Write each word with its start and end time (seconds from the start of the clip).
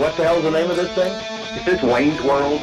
What 0.00 0.16
the 0.16 0.24
hell's 0.24 0.42
the 0.44 0.50
name 0.50 0.70
of 0.70 0.78
this 0.78 0.90
thing? 0.94 1.12
Is 1.58 1.64
this 1.66 1.82
Wayne's 1.82 2.22
World? 2.22 2.58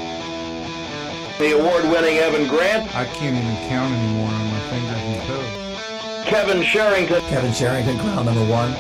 The 1.38 1.52
award-winning 1.52 2.18
Evan 2.18 2.48
Grant, 2.48 2.96
I 2.96 3.06
can't 3.06 3.36
even 3.36 3.70
count 3.70 3.94
anymore 3.94 4.32
on 4.32 4.48
my 4.48 4.60
fingers 4.62 4.98
and 4.98 5.22
toes. 5.28 6.26
Kevin 6.28 6.64
Sherrington, 6.64 7.22
Kevin 7.30 7.54
Sherrington, 7.54 8.00
crown 8.00 8.26
number 8.26 8.44
one. 8.52 8.72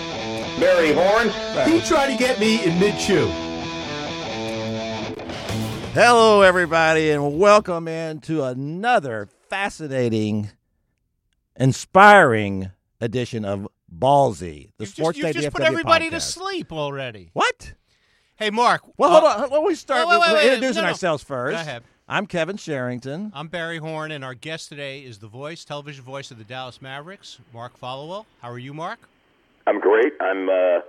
Barry 0.60 0.92
Horn, 0.92 1.30
He 1.72 1.82
tried 1.82 2.12
to 2.12 2.18
get 2.18 2.40
me 2.40 2.66
in 2.66 2.80
mid-chew. 2.80 3.28
Hello, 5.94 6.42
everybody, 6.42 7.12
and 7.12 7.38
welcome 7.38 7.88
into 7.88 8.44
another 8.44 9.30
fascinating, 9.52 10.50
inspiring 11.56 12.72
edition 13.00 13.46
of 13.46 13.68
Ballzy, 13.96 14.72
the 14.78 14.86
You've 14.86 14.90
Sports 14.90 15.20
just, 15.20 15.36
you've 15.36 15.44
just 15.44 15.56
put 15.56 15.62
everybody 15.62 16.10
to 16.10 16.20
sleep 16.20 16.72
already. 16.74 17.30
What? 17.34 17.74
Hey, 18.38 18.52
Mark. 18.52 18.84
Well, 18.98 19.10
uh, 19.16 19.20
hold 19.20 19.52
on. 19.52 19.60
Let 19.64 19.68
me 19.68 19.74
start 19.74 20.08
wait, 20.08 20.20
wait, 20.20 20.32
with 20.32 20.38
wait, 20.38 20.54
introducing 20.54 20.84
no, 20.84 20.88
no. 20.88 20.92
ourselves 20.92 21.24
first. 21.24 21.56
Go 21.56 21.62
ahead. 21.62 21.84
I'm 22.08 22.28
Kevin 22.28 22.56
Sherrington. 22.56 23.32
I'm 23.34 23.48
Barry 23.48 23.80
Horn, 23.80 24.12
and 24.12 24.24
our 24.24 24.36
guest 24.36 24.70
today 24.70 25.00
is 25.00 25.18
the 25.18 25.28
voice, 25.28 25.66
television 25.66 26.04
voice 26.04 26.30
of 26.30 26.38
the 26.38 26.44
Dallas 26.44 26.80
Mavericks, 26.80 27.40
Mark 27.52 27.80
Followill. 27.80 28.26
How 28.42 28.52
are 28.52 28.60
you, 28.60 28.76
Mark? 28.76 29.00
I'm 29.66 29.80
great. 29.80 30.14
I'm 30.22 30.50
uh, 30.50 30.82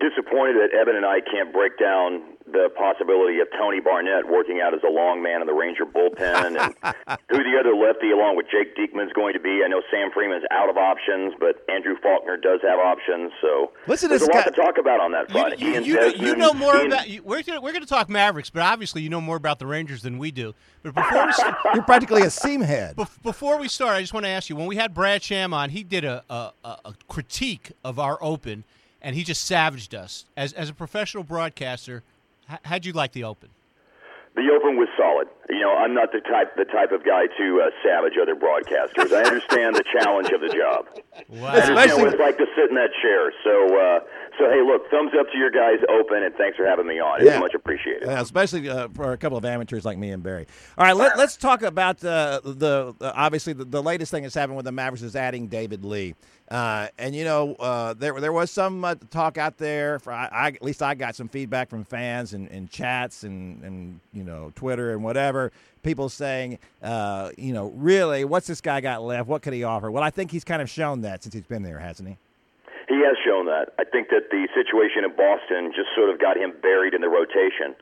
disappointed 0.00 0.56
that 0.56 0.76
Evan 0.76 0.96
and 0.96 1.06
I 1.06 1.20
can't 1.20 1.52
break 1.52 1.78
down 1.78 2.35
the 2.50 2.70
possibility 2.76 3.40
of 3.40 3.48
Tony 3.58 3.80
Barnette 3.80 4.28
working 4.30 4.60
out 4.62 4.72
as 4.74 4.80
a 4.86 4.90
long 4.90 5.22
man 5.22 5.40
in 5.40 5.46
the 5.46 5.52
Ranger 5.52 5.84
bullpen 5.84 6.46
and 6.46 6.56
who 7.28 7.38
the 7.38 7.58
other 7.58 7.74
lefty 7.74 8.10
along 8.12 8.36
with 8.36 8.46
Jake 8.50 8.76
Diekman's 8.76 9.12
going 9.12 9.34
to 9.34 9.40
be. 9.40 9.62
I 9.64 9.68
know 9.68 9.82
Sam 9.90 10.10
Freeman's 10.12 10.44
out 10.52 10.68
of 10.70 10.76
options, 10.76 11.34
but 11.40 11.64
Andrew 11.68 11.96
Faulkner 12.02 12.36
does 12.36 12.60
have 12.62 12.78
options. 12.78 13.32
So 13.42 13.72
Listen 13.86 14.08
there's 14.08 14.20
this 14.20 14.28
a 14.28 14.32
lot 14.32 14.44
guy- 14.44 14.50
to 14.50 14.56
talk 14.56 14.78
about 14.78 15.00
on 15.00 15.12
that 15.12 15.28
You, 15.28 15.40
front. 15.40 15.58
you, 15.60 15.72
Ian 15.72 15.84
you, 15.84 15.94
know, 15.96 16.06
you 16.06 16.36
know 16.36 16.52
more 16.52 16.76
Ian- 16.76 16.86
about. 16.86 17.08
We're 17.24 17.42
gonna, 17.42 17.60
we're 17.60 17.72
going 17.72 17.82
to 17.82 17.88
talk 17.88 18.08
Mavericks, 18.08 18.50
but 18.50 18.62
obviously 18.62 19.02
you 19.02 19.08
know 19.08 19.20
more 19.20 19.36
about 19.36 19.58
the 19.58 19.66
Rangers 19.66 20.02
than 20.02 20.16
we 20.18 20.30
do. 20.30 20.54
But 20.82 20.94
before 20.94 21.26
we 21.26 21.32
start, 21.32 21.56
You're 21.74 21.82
practically 21.82 22.22
a 22.22 22.30
seam 22.30 22.60
head. 22.60 22.96
bef- 22.96 23.22
before 23.22 23.58
we 23.58 23.66
start, 23.68 23.96
I 23.96 24.00
just 24.00 24.14
want 24.14 24.24
to 24.24 24.30
ask 24.30 24.48
you: 24.48 24.54
when 24.56 24.66
we 24.66 24.76
had 24.76 24.94
Brad 24.94 25.22
Sham 25.22 25.52
on, 25.52 25.70
he 25.70 25.82
did 25.82 26.04
a, 26.04 26.22
a, 26.30 26.52
a 26.64 26.68
a 26.86 26.94
critique 27.08 27.72
of 27.84 27.98
our 27.98 28.18
Open, 28.22 28.62
and 29.02 29.16
he 29.16 29.24
just 29.24 29.42
savaged 29.44 29.94
us. 29.96 30.26
As 30.36 30.52
as 30.52 30.68
a 30.70 30.74
professional 30.74 31.24
broadcaster, 31.24 31.96
h- 31.98 32.02
how'd 32.64 32.84
you 32.84 32.92
like 32.92 33.12
the 33.12 33.24
Open? 33.24 33.50
The 34.36 34.52
Open 34.52 34.76
was 34.76 34.88
solid. 34.98 35.28
You 35.48 35.60
know, 35.60 35.72
I'm 35.72 35.94
not 35.94 36.12
the 36.12 36.20
type 36.20 36.56
the 36.56 36.66
type 36.66 36.92
of 36.92 37.06
guy 37.06 37.24
to 37.24 37.62
uh, 37.64 37.70
savage 37.82 38.20
other 38.20 38.34
broadcasters. 38.36 39.10
I 39.10 39.24
understand 39.24 39.74
the 39.74 39.84
challenge 39.98 40.28
of 40.28 40.42
the 40.42 40.52
job. 40.52 40.84
Wow. 41.28 41.48
I 41.48 41.60
understand 41.60 42.02
what 42.02 42.12
it's 42.12 42.20
like 42.20 42.36
to 42.36 42.44
sit 42.54 42.68
in 42.68 42.76
that 42.76 42.90
chair. 43.00 43.32
So, 43.42 43.64
uh, 43.80 44.00
so 44.38 44.50
hey, 44.50 44.60
look, 44.60 44.90
thumbs 44.90 45.12
up 45.18 45.32
to 45.32 45.38
your 45.38 45.50
guys 45.50 45.78
open, 45.88 46.22
and 46.22 46.34
thanks 46.34 46.58
for 46.58 46.66
having 46.66 46.86
me 46.86 47.00
on. 47.00 47.22
It's 47.22 47.30
Yeah. 47.30 47.38
much 47.38 47.54
appreciated. 47.54 48.08
Yeah, 48.08 48.20
especially 48.20 48.68
uh, 48.68 48.88
for 48.88 49.12
a 49.12 49.16
couple 49.16 49.38
of 49.38 49.44
amateurs 49.46 49.86
like 49.86 49.96
me 49.96 50.10
and 50.10 50.22
Barry. 50.22 50.46
All 50.76 50.84
right, 50.84 50.94
let, 50.94 51.18
us 51.18 51.38
talk 51.38 51.62
about 51.62 52.04
uh, 52.04 52.40
the, 52.44 52.94
the 52.98 53.14
obviously 53.14 53.54
the, 53.54 53.64
the 53.64 53.82
latest 53.82 54.10
thing 54.10 54.24
that's 54.24 54.34
happened 54.34 54.56
with 54.58 54.66
the 54.66 54.72
Mavericks 54.72 55.00
is 55.02 55.16
adding 55.16 55.46
David 55.46 55.82
Lee. 55.82 56.14
Uh, 56.50 56.86
and 56.96 57.14
you 57.14 57.24
know 57.24 57.54
uh, 57.54 57.92
there 57.94 58.18
there 58.20 58.32
was 58.32 58.50
some 58.50 58.84
uh, 58.84 58.94
talk 59.10 59.36
out 59.36 59.58
there. 59.58 59.98
For 59.98 60.12
I, 60.12 60.28
I, 60.30 60.46
at 60.48 60.62
least 60.62 60.82
I 60.82 60.94
got 60.94 61.16
some 61.16 61.28
feedback 61.28 61.68
from 61.68 61.84
fans 61.84 62.34
and, 62.34 62.48
and 62.50 62.70
chats 62.70 63.24
and, 63.24 63.62
and 63.64 64.00
you 64.12 64.22
know 64.22 64.52
Twitter 64.54 64.92
and 64.92 65.02
whatever. 65.02 65.50
People 65.82 66.08
saying, 66.08 66.58
uh, 66.82 67.30
you 67.38 67.52
know, 67.52 67.72
really, 67.76 68.24
what's 68.24 68.46
this 68.46 68.60
guy 68.60 68.80
got 68.80 69.02
left? 69.02 69.28
What 69.28 69.42
could 69.42 69.52
he 69.52 69.62
offer? 69.62 69.90
Well, 69.90 70.02
I 70.02 70.10
think 70.10 70.30
he's 70.30 70.44
kind 70.44 70.60
of 70.60 70.68
shown 70.68 71.02
that 71.02 71.22
since 71.22 71.34
he's 71.34 71.44
been 71.44 71.62
there, 71.62 71.78
hasn't 71.78 72.08
he? 72.08 72.16
He 72.88 73.02
has 73.02 73.16
shown 73.24 73.46
that. 73.46 73.74
I 73.78 73.84
think 73.84 74.08
that 74.10 74.30
the 74.30 74.46
situation 74.54 75.04
in 75.04 75.14
Boston 75.16 75.72
just 75.74 75.88
sort 75.94 76.10
of 76.10 76.20
got 76.20 76.36
him 76.36 76.54
buried 76.62 76.94
in 76.94 77.00
the 77.00 77.08
rotation. 77.08 77.74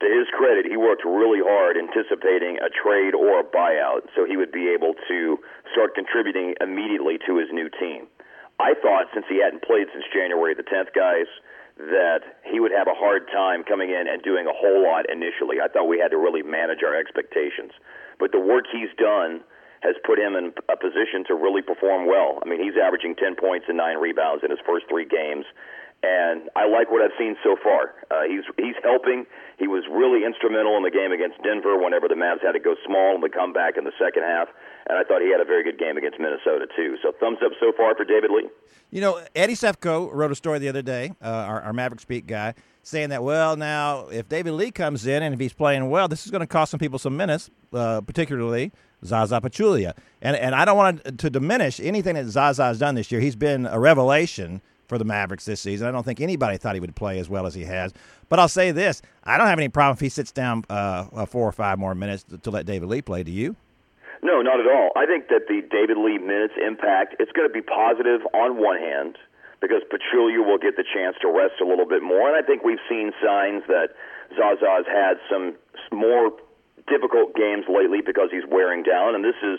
To 0.00 0.06
his 0.06 0.30
credit, 0.30 0.66
he 0.66 0.76
worked 0.78 1.04
really 1.04 1.42
hard 1.42 1.76
anticipating 1.76 2.58
a 2.62 2.70
trade 2.70 3.18
or 3.18 3.40
a 3.40 3.44
buyout 3.44 4.06
so 4.14 4.24
he 4.24 4.36
would 4.36 4.52
be 4.52 4.70
able 4.70 4.94
to 5.08 5.38
start 5.74 5.94
contributing 5.94 6.54
immediately 6.60 7.18
to 7.26 7.38
his 7.38 7.50
new 7.50 7.68
team. 7.68 8.06
I 8.60 8.74
thought 8.78 9.10
since 9.14 9.26
he 9.28 9.42
hadn't 9.42 9.66
played 9.66 9.86
since 9.92 10.06
January 10.14 10.54
the 10.54 10.62
10th, 10.62 10.94
guys, 10.94 11.26
that 11.78 12.42
he 12.42 12.58
would 12.58 12.74
have 12.74 12.86
a 12.86 12.94
hard 12.94 13.26
time 13.30 13.62
coming 13.62 13.90
in 13.90 14.06
and 14.10 14.22
doing 14.22 14.46
a 14.46 14.54
whole 14.54 14.82
lot 14.82 15.06
initially. 15.10 15.62
I 15.62 15.68
thought 15.70 15.86
we 15.86 15.98
had 15.98 16.10
to 16.10 16.18
really 16.18 16.42
manage 16.42 16.82
our 16.82 16.94
expectations. 16.94 17.70
But 18.18 18.30
the 18.30 18.42
work 18.42 18.66
he's 18.70 18.90
done 18.98 19.46
has 19.82 19.94
put 20.02 20.18
him 20.18 20.34
in 20.34 20.50
a 20.66 20.74
position 20.74 21.22
to 21.30 21.38
really 21.38 21.62
perform 21.62 22.10
well. 22.10 22.42
I 22.42 22.50
mean, 22.50 22.58
he's 22.58 22.74
averaging 22.74 23.14
10 23.14 23.38
points 23.38 23.66
and 23.70 23.78
9 23.78 23.98
rebounds 23.98 24.42
in 24.42 24.50
his 24.50 24.58
first 24.66 24.90
3 24.90 25.06
games. 25.06 25.46
And 26.02 26.48
I 26.54 26.68
like 26.70 26.92
what 26.92 27.02
I've 27.02 27.16
seen 27.18 27.34
so 27.42 27.56
far. 27.58 27.94
Uh, 28.10 28.22
he's 28.30 28.46
he's 28.56 28.78
helping. 28.84 29.26
He 29.58 29.66
was 29.66 29.82
really 29.90 30.24
instrumental 30.24 30.76
in 30.76 30.84
the 30.84 30.94
game 30.94 31.10
against 31.10 31.42
Denver 31.42 31.76
whenever 31.76 32.06
the 32.06 32.14
Mavs 32.14 32.40
had 32.40 32.52
to 32.52 32.60
go 32.60 32.76
small 32.86 33.16
in 33.16 33.20
the 33.20 33.28
comeback 33.28 33.76
in 33.76 33.82
the 33.82 33.92
second 33.98 34.22
half. 34.22 34.46
And 34.88 34.96
I 34.96 35.02
thought 35.02 35.22
he 35.22 35.32
had 35.32 35.40
a 35.40 35.44
very 35.44 35.64
good 35.64 35.76
game 35.76 35.96
against 35.96 36.20
Minnesota 36.20 36.66
too. 36.76 36.96
So 37.02 37.10
thumbs 37.18 37.38
up 37.44 37.50
so 37.58 37.72
far 37.76 37.96
for 37.96 38.04
David 38.04 38.30
Lee. 38.30 38.48
You 38.90 39.00
know, 39.00 39.20
Eddie 39.34 39.54
Sefko 39.54 40.08
wrote 40.12 40.30
a 40.30 40.36
story 40.36 40.60
the 40.60 40.68
other 40.68 40.82
day, 40.82 41.12
uh, 41.20 41.26
our, 41.26 41.60
our 41.62 41.72
Maverick 41.72 42.00
Speak 42.00 42.26
guy, 42.26 42.54
saying 42.84 43.10
that, 43.10 43.22
well, 43.22 43.56
now, 43.56 44.06
if 44.06 44.28
David 44.28 44.52
Lee 44.52 44.70
comes 44.70 45.06
in 45.06 45.22
and 45.22 45.34
if 45.34 45.40
he's 45.40 45.52
playing 45.52 45.90
well, 45.90 46.08
this 46.08 46.24
is 46.24 46.30
going 46.30 46.40
to 46.40 46.46
cost 46.46 46.70
some 46.70 46.80
people 46.80 46.98
some 46.98 47.16
minutes, 47.16 47.50
uh, 47.74 48.00
particularly 48.00 48.72
Zaza 49.04 49.40
Pachulia. 49.40 49.94
And, 50.22 50.36
and 50.36 50.54
I 50.54 50.64
don't 50.64 50.76
want 50.76 51.18
to 51.18 51.28
diminish 51.28 51.80
anything 51.80 52.14
that 52.14 52.26
Zaza 52.28 52.64
has 52.64 52.78
done 52.78 52.94
this 52.94 53.12
year. 53.12 53.20
He's 53.20 53.36
been 53.36 53.66
a 53.66 53.78
revelation 53.78 54.62
for 54.88 54.98
the 54.98 55.04
Mavericks 55.04 55.44
this 55.44 55.60
season. 55.60 55.86
I 55.86 55.92
don't 55.92 56.02
think 56.02 56.20
anybody 56.20 56.56
thought 56.56 56.74
he 56.74 56.80
would 56.80 56.96
play 56.96 57.18
as 57.18 57.28
well 57.28 57.46
as 57.46 57.54
he 57.54 57.64
has. 57.64 57.92
But 58.28 58.40
I'll 58.40 58.48
say 58.48 58.72
this 58.72 59.02
I 59.22 59.38
don't 59.38 59.46
have 59.46 59.58
any 59.58 59.68
problem 59.68 59.94
if 59.94 60.00
he 60.00 60.08
sits 60.08 60.32
down 60.32 60.64
uh, 60.68 61.06
uh, 61.12 61.26
four 61.26 61.46
or 61.46 61.52
five 61.52 61.78
more 61.78 61.94
minutes 61.94 62.24
to, 62.42 62.50
let 62.50 62.66
David 62.66 62.88
Lee 62.88 63.02
play. 63.02 63.22
Do 63.22 63.30
you? 63.30 63.54
No, 64.22 64.42
not 64.42 64.58
at 64.58 64.66
all. 64.66 64.90
I 64.96 65.06
think 65.06 65.28
that 65.28 65.46
the 65.46 65.62
David 65.70 65.98
Lee 65.98 66.18
minutes 66.18 66.54
impact 66.58 67.16
it's 67.20 67.30
going 67.32 67.46
to 67.46 67.52
be 67.52 67.62
positive 67.62 68.22
on 68.34 68.56
one 68.56 68.76
hand 68.76 69.16
because 69.60 69.82
Pachulia 69.92 70.44
will 70.44 70.58
get 70.58 70.76
the 70.76 70.84
chance 70.84 71.16
to 71.20 71.28
rest 71.28 71.60
a 71.60 71.66
little 71.66 71.86
bit 71.86 72.02
more, 72.02 72.28
and 72.28 72.36
I 72.36 72.46
think 72.46 72.62
we've 72.62 72.82
seen 72.88 73.12
signs 73.22 73.62
that 73.66 73.90
Zaza's 74.38 74.86
had 74.86 75.18
some 75.30 75.54
more 75.92 76.30
difficult 76.86 77.34
games 77.34 77.66
lately 77.68 78.00
because 78.00 78.30
he's 78.30 78.46
wearing 78.48 78.82
down, 78.82 79.14
and 79.14 79.24
this 79.24 79.38
is 79.42 79.58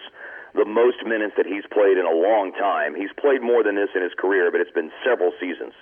the 0.56 0.66
most 0.66 1.06
minutes 1.06 1.34
that 1.38 1.46
he's 1.46 1.66
played 1.72 1.98
in 1.98 2.06
a 2.06 2.16
long 2.16 2.52
time. 2.54 2.96
He's 2.96 3.14
played 3.20 3.42
more 3.42 3.64
than 3.64 3.76
this 3.76 3.90
in 3.96 4.02
his 4.02 4.14
career, 4.18 4.52
but 4.52 4.62
it's 4.62 4.74
been 4.74 4.92
several 5.06 5.32
seasons 5.40 5.74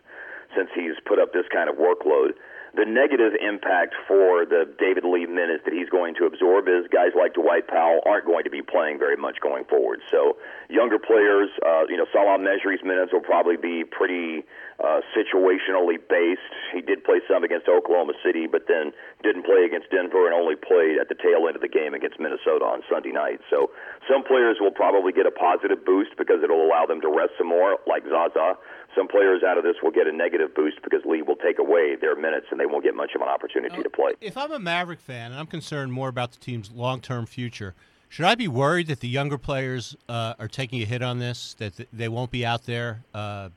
since 0.56 0.70
he's 0.76 0.96
put 1.06 1.20
up 1.20 1.34
this 1.34 1.46
kind 1.52 1.70
of 1.70 1.76
workload. 1.76 2.36
The 2.76 2.86
negative 2.86 3.34
impact 3.40 3.96
for 4.08 4.46
the 4.46 4.68
David 4.78 5.06
Lee 5.06 5.26
minutes 5.26 5.64
that 5.66 5.74
he's 5.74 5.90
going 5.90 6.16
to 6.16 6.26
absorb 6.26 6.68
is 6.68 6.86
guys 6.92 7.16
like 7.16 7.34
Dwight 7.34 7.68
Powell 7.68 8.02
aren't 8.06 8.26
going 8.26 8.44
to 8.44 8.50
be 8.50 8.62
playing 8.62 9.00
very 9.00 9.18
much 9.18 9.40
going 9.42 9.66
forward. 9.66 10.02
So 10.12 10.38
younger 10.70 11.00
players, 11.00 11.50
uh, 11.66 11.88
you 11.90 11.98
know, 11.98 12.06
Salah 12.12 12.38
Mejri's 12.38 12.84
minutes 12.84 13.14
will 13.14 13.26
probably 13.26 13.58
be 13.58 13.84
pretty 13.84 14.44
uh, 14.78 15.02
situationally 15.18 15.98
based. 15.98 16.54
He 16.74 16.82
did 16.82 17.04
play 17.04 17.22
some 17.28 17.44
against 17.44 17.68
Oklahoma 17.68 18.14
City, 18.24 18.46
but 18.46 18.68
then 18.68 18.92
didn't 19.24 19.44
play 19.44 19.66
against 19.66 19.90
Denver 19.90 20.30
and 20.30 20.36
only 20.36 20.56
played 20.56 21.02
at 21.02 21.10
the 21.10 21.16
tail 21.16 21.48
end 21.48 21.56
of 21.56 21.64
the 21.66 21.72
game 21.72 21.94
against 21.94 22.20
Minnesota 22.20 22.66
on 22.66 22.84
Sunday 22.90 23.12
night. 23.12 23.42
So 23.50 23.72
some 24.06 24.24
players 24.24 24.58
will 24.60 24.76
probably 24.76 25.12
get 25.12 25.26
a 25.26 25.32
positive 25.32 25.84
boost 25.84 26.14
because 26.18 26.44
it'll 26.44 26.62
allow 26.62 26.86
them 26.86 27.02
to 27.02 27.10
rest 27.10 27.34
some 27.38 27.48
more, 27.48 27.80
like 27.88 28.04
Zaza. 28.06 28.60
Some 28.96 29.08
players 29.08 29.42
out 29.42 29.58
of 29.58 29.64
this 29.64 29.78
will 29.82 29.92
get 29.92 30.06
a 30.08 30.14
negative 30.14 30.54
boost 30.54 30.82
because 30.84 31.02
Lee 31.06 31.22
will 31.22 31.38
take 31.38 31.60
away 31.60 31.96
their 32.00 32.16
minutes 32.16 32.48
and 32.58 32.68
they 32.68 32.72
won't 32.72 32.84
get 32.84 32.96
much 32.96 33.14
of 33.16 33.22
an 33.22 33.28
opportunity 33.28 33.84
to 33.84 33.90
play. 33.90 34.14
If 34.20 34.36
I'm 34.36 34.52
a 34.52 34.60
Maverick 34.60 35.00
fan 35.00 35.32
and 35.32 35.40
I'm 35.40 35.46
concerned 35.46 35.94
more 35.94 36.10
about 36.10 36.32
the 36.32 36.40
team's 36.40 36.72
long-term 36.72 37.28
future, 37.28 37.76
should 38.10 38.26
I 38.26 38.36
be 38.36 38.48
worried 38.48 38.88
that 38.88 39.00
the 39.00 39.08
younger 39.08 39.38
players 39.38 39.96
uh, 40.10 40.34
are 40.40 40.48
taking 40.48 40.82
a 40.82 40.86
hit 40.86 41.02
on 41.04 41.20
this? 41.20 41.56
That 41.60 41.78
th- 41.78 41.90
they 41.94 42.08
won't 42.08 42.32
be 42.32 42.46
out 42.46 42.66
there, 42.66 43.04
uh, 43.14 43.50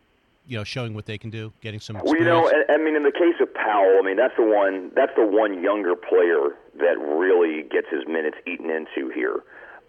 you 0.47 0.59
know, 0.59 0.65
showing 0.65 0.93
what 0.93 1.07
they 1.07 1.17
can 1.17 1.31
do, 1.31 1.53
getting 1.63 1.81
some. 1.81 1.99
Well, 2.03 2.17
you 2.17 2.25
know. 2.25 2.49
I, 2.49 2.75
I 2.75 2.77
mean, 2.77 2.97
in 2.97 3.05
the 3.05 3.13
case 3.13 3.41
of 3.41 3.55
Powell, 3.55 3.99
I 3.99 4.03
mean, 4.05 4.17
that's 4.17 4.37
the 4.37 4.45
one. 4.45 4.91
That's 4.95 5.13
the 5.17 5.27
one 5.27 5.63
younger 5.63 5.95
player 5.95 6.57
that 6.79 6.99
really 6.99 7.63
gets 7.63 7.87
his 7.91 8.07
minutes 8.07 8.37
eaten 8.47 8.71
into 8.71 9.11
here. 9.15 9.41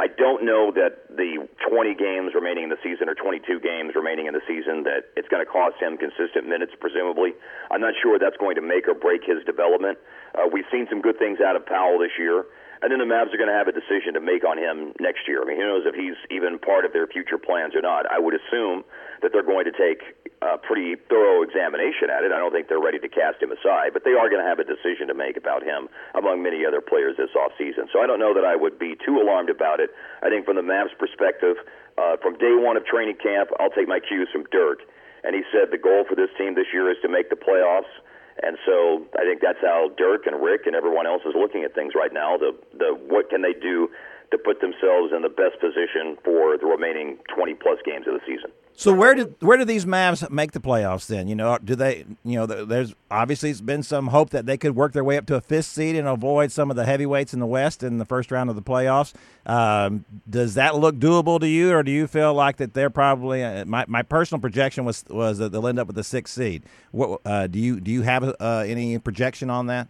I 0.01 0.09
don't 0.09 0.41
know 0.41 0.73
that 0.73 1.13
the 1.13 1.45
20 1.69 1.93
games 1.93 2.33
remaining 2.33 2.65
in 2.65 2.73
the 2.73 2.81
season 2.81 3.05
or 3.05 3.13
22 3.13 3.61
games 3.61 3.93
remaining 3.93 4.25
in 4.25 4.33
the 4.33 4.41
season 4.49 4.81
that 4.89 5.13
it's 5.13 5.29
going 5.29 5.45
to 5.45 5.49
cost 5.49 5.77
him 5.77 5.93
consistent 5.93 6.49
minutes, 6.49 6.73
presumably. 6.73 7.37
I'm 7.69 7.85
not 7.85 7.93
sure 8.01 8.17
that's 8.17 8.37
going 8.41 8.57
to 8.57 8.65
make 8.65 8.89
or 8.89 8.97
break 8.97 9.21
his 9.21 9.45
development. 9.45 10.01
Uh, 10.33 10.49
we've 10.49 10.65
seen 10.73 10.89
some 10.89 11.05
good 11.05 11.21
things 11.21 11.37
out 11.37 11.53
of 11.53 11.69
Powell 11.69 12.01
this 12.01 12.17
year. 12.17 12.49
And 12.81 12.89
then 12.89 12.97
the 12.97 13.05
Mavs 13.05 13.29
are 13.29 13.37
going 13.37 13.51
to 13.51 13.57
have 13.57 13.69
a 13.69 13.75
decision 13.77 14.17
to 14.17 14.21
make 14.21 14.41
on 14.41 14.57
him 14.57 14.97
next 14.97 15.29
year. 15.29 15.41
I 15.41 15.45
mean, 15.45 15.61
who 15.61 15.69
knows 15.69 15.85
if 15.85 15.93
he's 15.93 16.17
even 16.33 16.57
part 16.57 16.81
of 16.81 16.93
their 16.93 17.05
future 17.05 17.37
plans 17.37 17.77
or 17.77 17.81
not. 17.81 18.09
I 18.09 18.17
would 18.17 18.33
assume 18.33 18.81
that 19.21 19.29
they're 19.29 19.45
going 19.45 19.69
to 19.69 19.75
take 19.77 20.17
a 20.41 20.57
pretty 20.57 20.97
thorough 21.05 21.45
examination 21.45 22.09
at 22.09 22.25
it. 22.25 22.33
I 22.33 22.41
don't 22.41 22.49
think 22.49 22.73
they're 22.73 22.81
ready 22.81 22.97
to 22.97 23.09
cast 23.09 23.37
him 23.37 23.53
aside, 23.53 23.93
but 23.93 24.01
they 24.01 24.17
are 24.17 24.25
going 24.33 24.41
to 24.41 24.49
have 24.49 24.57
a 24.57 24.65
decision 24.65 25.05
to 25.13 25.13
make 25.13 25.37
about 25.37 25.61
him 25.61 25.93
among 26.17 26.41
many 26.41 26.65
other 26.65 26.81
players 26.81 27.13
this 27.21 27.29
offseason. 27.37 27.85
So 27.93 28.01
I 28.01 28.09
don't 28.09 28.17
know 28.17 28.33
that 28.33 28.45
I 28.45 28.57
would 28.57 28.81
be 28.81 28.97
too 28.97 29.21
alarmed 29.21 29.53
about 29.53 29.77
it. 29.77 29.93
I 30.25 30.33
think 30.33 30.49
from 30.49 30.57
the 30.57 30.65
Mavs' 30.65 30.97
perspective, 30.97 31.61
uh, 32.01 32.17
from 32.17 32.33
day 32.41 32.57
one 32.57 32.81
of 32.81 32.85
training 32.89 33.21
camp, 33.21 33.53
I'll 33.61 33.69
take 33.69 33.87
my 33.87 34.01
cues 34.01 34.29
from 34.33 34.49
Dirk. 34.49 34.81
And 35.21 35.37
he 35.37 35.45
said 35.53 35.69
the 35.69 35.77
goal 35.77 36.01
for 36.09 36.17
this 36.17 36.33
team 36.33 36.57
this 36.57 36.73
year 36.73 36.89
is 36.89 36.97
to 37.05 37.09
make 37.09 37.29
the 37.29 37.37
playoffs 37.37 37.93
And 38.41 38.57
so 38.65 39.05
I 39.17 39.21
think 39.21 39.41
that's 39.41 39.61
how 39.61 39.91
Dirk 39.97 40.25
and 40.25 40.41
Rick 40.41 40.65
and 40.65 40.75
everyone 40.75 41.05
else 41.05 41.21
is 41.25 41.33
looking 41.37 41.63
at 41.63 41.75
things 41.75 41.93
right 41.95 42.13
now. 42.13 42.37
The 42.37 42.57
the 42.73 42.97
what 43.07 43.29
can 43.29 43.41
they 43.41 43.53
do 43.53 43.89
to 44.31 44.37
put 44.37 44.61
themselves 44.61 45.13
in 45.13 45.21
the 45.21 45.29
best 45.29 45.59
position 45.59 46.17
for 46.23 46.57
the 46.57 46.65
remaining 46.65 47.19
20 47.35 47.53
plus 47.55 47.77
games 47.85 48.07
of 48.07 48.13
the 48.15 48.23
season. 48.25 48.49
So 48.81 48.91
where 48.91 49.13
did 49.13 49.35
where 49.41 49.57
do 49.57 49.63
these 49.63 49.85
Mavs 49.85 50.27
make 50.31 50.53
the 50.53 50.59
playoffs 50.59 51.05
then? 51.05 51.27
You 51.27 51.35
know, 51.35 51.55
do 51.63 51.75
they? 51.75 52.03
You 52.25 52.39
know, 52.39 52.47
there's 52.47 52.95
obviously 53.11 53.53
been 53.53 53.83
some 53.83 54.07
hope 54.07 54.31
that 54.31 54.47
they 54.47 54.57
could 54.57 54.75
work 54.75 54.93
their 54.93 55.03
way 55.03 55.17
up 55.17 55.27
to 55.27 55.35
a 55.35 55.41
fifth 55.41 55.67
seed 55.67 55.95
and 55.95 56.07
avoid 56.07 56.51
some 56.51 56.71
of 56.71 56.75
the 56.75 56.83
heavyweights 56.83 57.31
in 57.31 57.39
the 57.39 57.45
West 57.45 57.83
in 57.83 57.99
the 57.99 58.05
first 58.05 58.31
round 58.31 58.49
of 58.49 58.55
the 58.55 58.61
playoffs. 58.63 59.13
Um, 59.45 60.05
does 60.27 60.55
that 60.55 60.77
look 60.77 60.95
doable 60.95 61.39
to 61.41 61.47
you, 61.47 61.71
or 61.71 61.83
do 61.83 61.91
you 61.91 62.07
feel 62.07 62.33
like 62.33 62.57
that 62.57 62.73
they're 62.73 62.89
probably? 62.89 63.43
Uh, 63.43 63.65
my 63.65 63.85
my 63.87 64.01
personal 64.01 64.41
projection 64.41 64.83
was 64.83 65.05
was 65.11 65.37
that 65.37 65.51
they'll 65.51 65.67
end 65.67 65.77
up 65.77 65.85
with 65.85 65.95
the 65.95 66.03
sixth 66.03 66.33
seed. 66.33 66.63
What 66.89 67.21
uh, 67.23 67.45
do 67.45 67.59
you 67.59 67.79
do? 67.79 67.91
You 67.91 68.01
have 68.01 68.23
uh, 68.39 68.63
any 68.65 68.97
projection 68.97 69.51
on 69.51 69.67
that? 69.67 69.89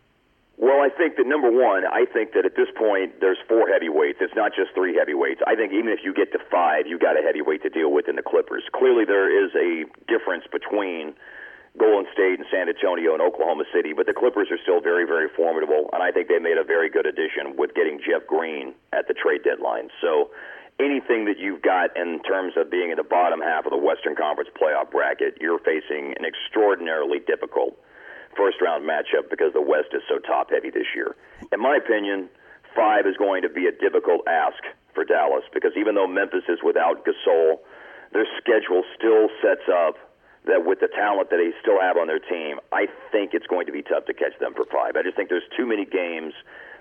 Well, 0.72 0.88
I 0.88 0.88
think 0.88 1.20
that 1.20 1.28
number 1.28 1.52
one, 1.52 1.84
I 1.84 2.08
think 2.08 2.32
that 2.32 2.48
at 2.48 2.56
this 2.56 2.72
point 2.80 3.20
there's 3.20 3.44
four 3.52 3.68
heavyweights. 3.68 4.24
It's 4.24 4.40
not 4.40 4.56
just 4.56 4.72
three 4.72 4.96
heavyweights. 4.96 5.44
I 5.44 5.60
think 5.60 5.76
even 5.76 5.92
if 5.92 6.00
you 6.00 6.16
get 6.16 6.32
to 6.32 6.40
five, 6.48 6.88
you 6.88 6.96
got 6.96 7.20
a 7.20 7.22
heavyweight 7.22 7.60
to 7.68 7.70
deal 7.70 7.92
with 7.92 8.08
in 8.08 8.16
the 8.16 8.24
Clippers. 8.24 8.64
Clearly, 8.72 9.04
there 9.04 9.28
is 9.28 9.52
a 9.52 9.84
difference 10.08 10.48
between 10.48 11.12
Golden 11.76 12.08
State 12.16 12.40
and 12.40 12.48
San 12.48 12.72
Antonio 12.72 13.12
and 13.12 13.20
Oklahoma 13.20 13.68
City, 13.76 13.92
but 13.92 14.08
the 14.08 14.16
Clippers 14.16 14.48
are 14.48 14.60
still 14.64 14.80
very, 14.80 15.04
very 15.04 15.28
formidable, 15.36 15.92
and 15.92 16.00
I 16.00 16.08
think 16.16 16.32
they 16.32 16.40
made 16.40 16.56
a 16.56 16.64
very 16.64 16.88
good 16.88 17.06
addition 17.06 17.60
with 17.60 17.76
getting 17.76 18.00
Jeff 18.00 18.24
Green 18.24 18.72
at 18.96 19.12
the 19.12 19.14
trade 19.14 19.44
deadline. 19.44 19.92
So 20.00 20.32
anything 20.80 21.28
that 21.28 21.36
you've 21.36 21.68
got 21.68 21.92
in 22.00 22.24
terms 22.24 22.56
of 22.56 22.72
being 22.72 22.92
in 22.92 22.98
the 22.98 23.04
bottom 23.04 23.44
half 23.44 23.68
of 23.68 23.76
the 23.76 23.84
Western 23.84 24.16
Conference 24.16 24.48
playoff 24.56 24.88
bracket, 24.88 25.36
you're 25.44 25.60
facing 25.60 26.16
an 26.16 26.24
extraordinarily 26.24 27.20
difficult 27.20 27.76
first 28.36 28.62
round 28.62 28.88
matchup 28.88 29.30
because 29.30 29.54
the 29.54 29.62
West 29.62 29.90
is 29.94 30.02
so 30.08 30.20
top 30.20 30.52
heavy 30.52 30.70
this 30.70 30.88
year. 30.96 31.16
In 31.52 31.60
my 31.60 31.76
opinion, 31.76 32.30
five 32.76 33.06
is 33.06 33.18
going 33.18 33.42
to 33.44 33.50
be 33.50 33.68
a 33.68 33.72
difficult 33.72 34.28
ask 34.28 34.64
for 34.94 35.04
Dallas 35.04 35.44
because 35.54 35.72
even 35.78 35.96
though 35.96 36.08
Memphis 36.08 36.44
is 36.48 36.60
without 36.64 37.06
Gasol, 37.06 37.60
their 38.14 38.28
schedule 38.40 38.84
still 38.96 39.30
sets 39.42 39.68
up 39.72 39.96
that 40.46 40.66
with 40.66 40.80
the 40.82 40.90
talent 40.90 41.30
that 41.30 41.38
they 41.38 41.54
still 41.62 41.80
have 41.80 41.98
on 41.98 42.08
their 42.08 42.20
team, 42.20 42.58
I 42.72 42.88
think 43.12 43.34
it's 43.34 43.46
going 43.46 43.68
to 43.68 43.72
be 43.72 43.84
tough 43.84 44.06
to 44.06 44.14
catch 44.14 44.34
them 44.40 44.54
for 44.58 44.66
five. 44.66 44.98
I 44.98 45.04
just 45.04 45.16
think 45.16 45.30
there's 45.30 45.48
too 45.56 45.68
many 45.68 45.86
games 45.86 46.34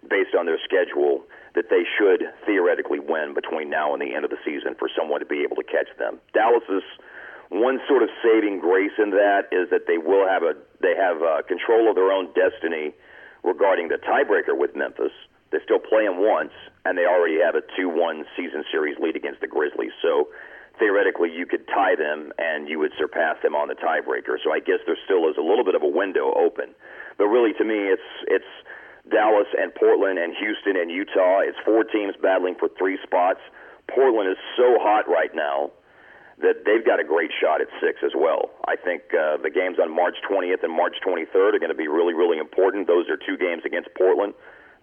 based 0.08 0.32
on 0.32 0.46
their 0.46 0.58
schedule 0.64 1.28
that 1.54 1.68
they 1.68 1.84
should 1.98 2.24
theoretically 2.46 3.00
win 3.00 3.34
between 3.34 3.68
now 3.68 3.92
and 3.92 4.00
the 4.00 4.14
end 4.14 4.24
of 4.24 4.30
the 4.30 4.40
season 4.44 4.74
for 4.78 4.88
someone 4.96 5.20
to 5.20 5.26
be 5.26 5.42
able 5.44 5.56
to 5.56 5.66
catch 5.66 5.92
them. 5.98 6.18
Dallas 6.32 6.64
is 6.72 6.82
one 7.50 7.80
sort 7.86 8.02
of 8.02 8.08
saving 8.22 8.62
grace 8.62 8.94
in 8.96 9.10
that 9.10 9.50
is 9.50 9.68
that 9.70 9.86
they 9.86 9.98
will 9.98 10.26
have 10.26 10.42
a 10.42 10.54
they 10.80 10.94
have 10.94 11.18
uh, 11.20 11.42
control 11.46 11.90
of 11.90 11.98
their 11.98 12.10
own 12.14 12.30
destiny 12.32 12.94
regarding 13.42 13.88
the 13.88 13.98
tiebreaker 13.98 14.56
with 14.56 14.74
Memphis. 14.74 15.12
They 15.50 15.58
still 15.66 15.82
play 15.82 16.06
them 16.06 16.22
once, 16.22 16.54
and 16.86 16.96
they 16.96 17.04
already 17.04 17.42
have 17.42 17.58
a 17.58 17.66
two-one 17.74 18.24
season 18.38 18.62
series 18.70 18.96
lead 19.02 19.16
against 19.16 19.42
the 19.42 19.50
Grizzlies. 19.50 19.90
So 20.00 20.30
theoretically, 20.78 21.34
you 21.34 21.44
could 21.44 21.66
tie 21.66 21.98
them, 21.98 22.30
and 22.38 22.68
you 22.68 22.78
would 22.78 22.94
surpass 22.96 23.36
them 23.42 23.58
on 23.58 23.66
the 23.66 23.74
tiebreaker. 23.74 24.38
So 24.38 24.54
I 24.54 24.62
guess 24.62 24.78
there 24.86 24.96
still 25.04 25.26
is 25.26 25.34
a 25.36 25.42
little 25.42 25.66
bit 25.66 25.74
of 25.74 25.82
a 25.82 25.90
window 25.90 26.32
open. 26.38 26.70
But 27.18 27.26
really, 27.26 27.52
to 27.58 27.64
me, 27.66 27.90
it's 27.90 28.10
it's 28.30 28.52
Dallas 29.10 29.50
and 29.58 29.74
Portland 29.74 30.22
and 30.22 30.38
Houston 30.38 30.78
and 30.78 30.86
Utah. 30.86 31.42
It's 31.42 31.58
four 31.66 31.82
teams 31.82 32.14
battling 32.22 32.54
for 32.54 32.70
three 32.78 32.96
spots. 33.02 33.42
Portland 33.90 34.30
is 34.30 34.38
so 34.54 34.78
hot 34.78 35.10
right 35.10 35.34
now 35.34 35.74
that 36.40 36.64
they've 36.64 36.84
got 36.84 37.00
a 37.00 37.04
great 37.04 37.30
shot 37.36 37.60
at 37.60 37.68
six 37.80 38.00
as 38.04 38.12
well. 38.16 38.50
I 38.64 38.76
think 38.76 39.12
uh, 39.12 39.36
the 39.40 39.52
games 39.52 39.76
on 39.76 39.92
March 39.92 40.16
20th 40.24 40.64
and 40.64 40.72
March 40.72 40.96
23rd 41.04 41.56
are 41.56 41.62
going 41.62 41.72
to 41.72 41.78
be 41.78 41.88
really, 41.88 42.14
really 42.14 42.38
important. 42.38 42.88
Those 42.88 43.08
are 43.12 43.16
two 43.20 43.36
games 43.36 43.62
against 43.64 43.92
Portland. 43.96 44.32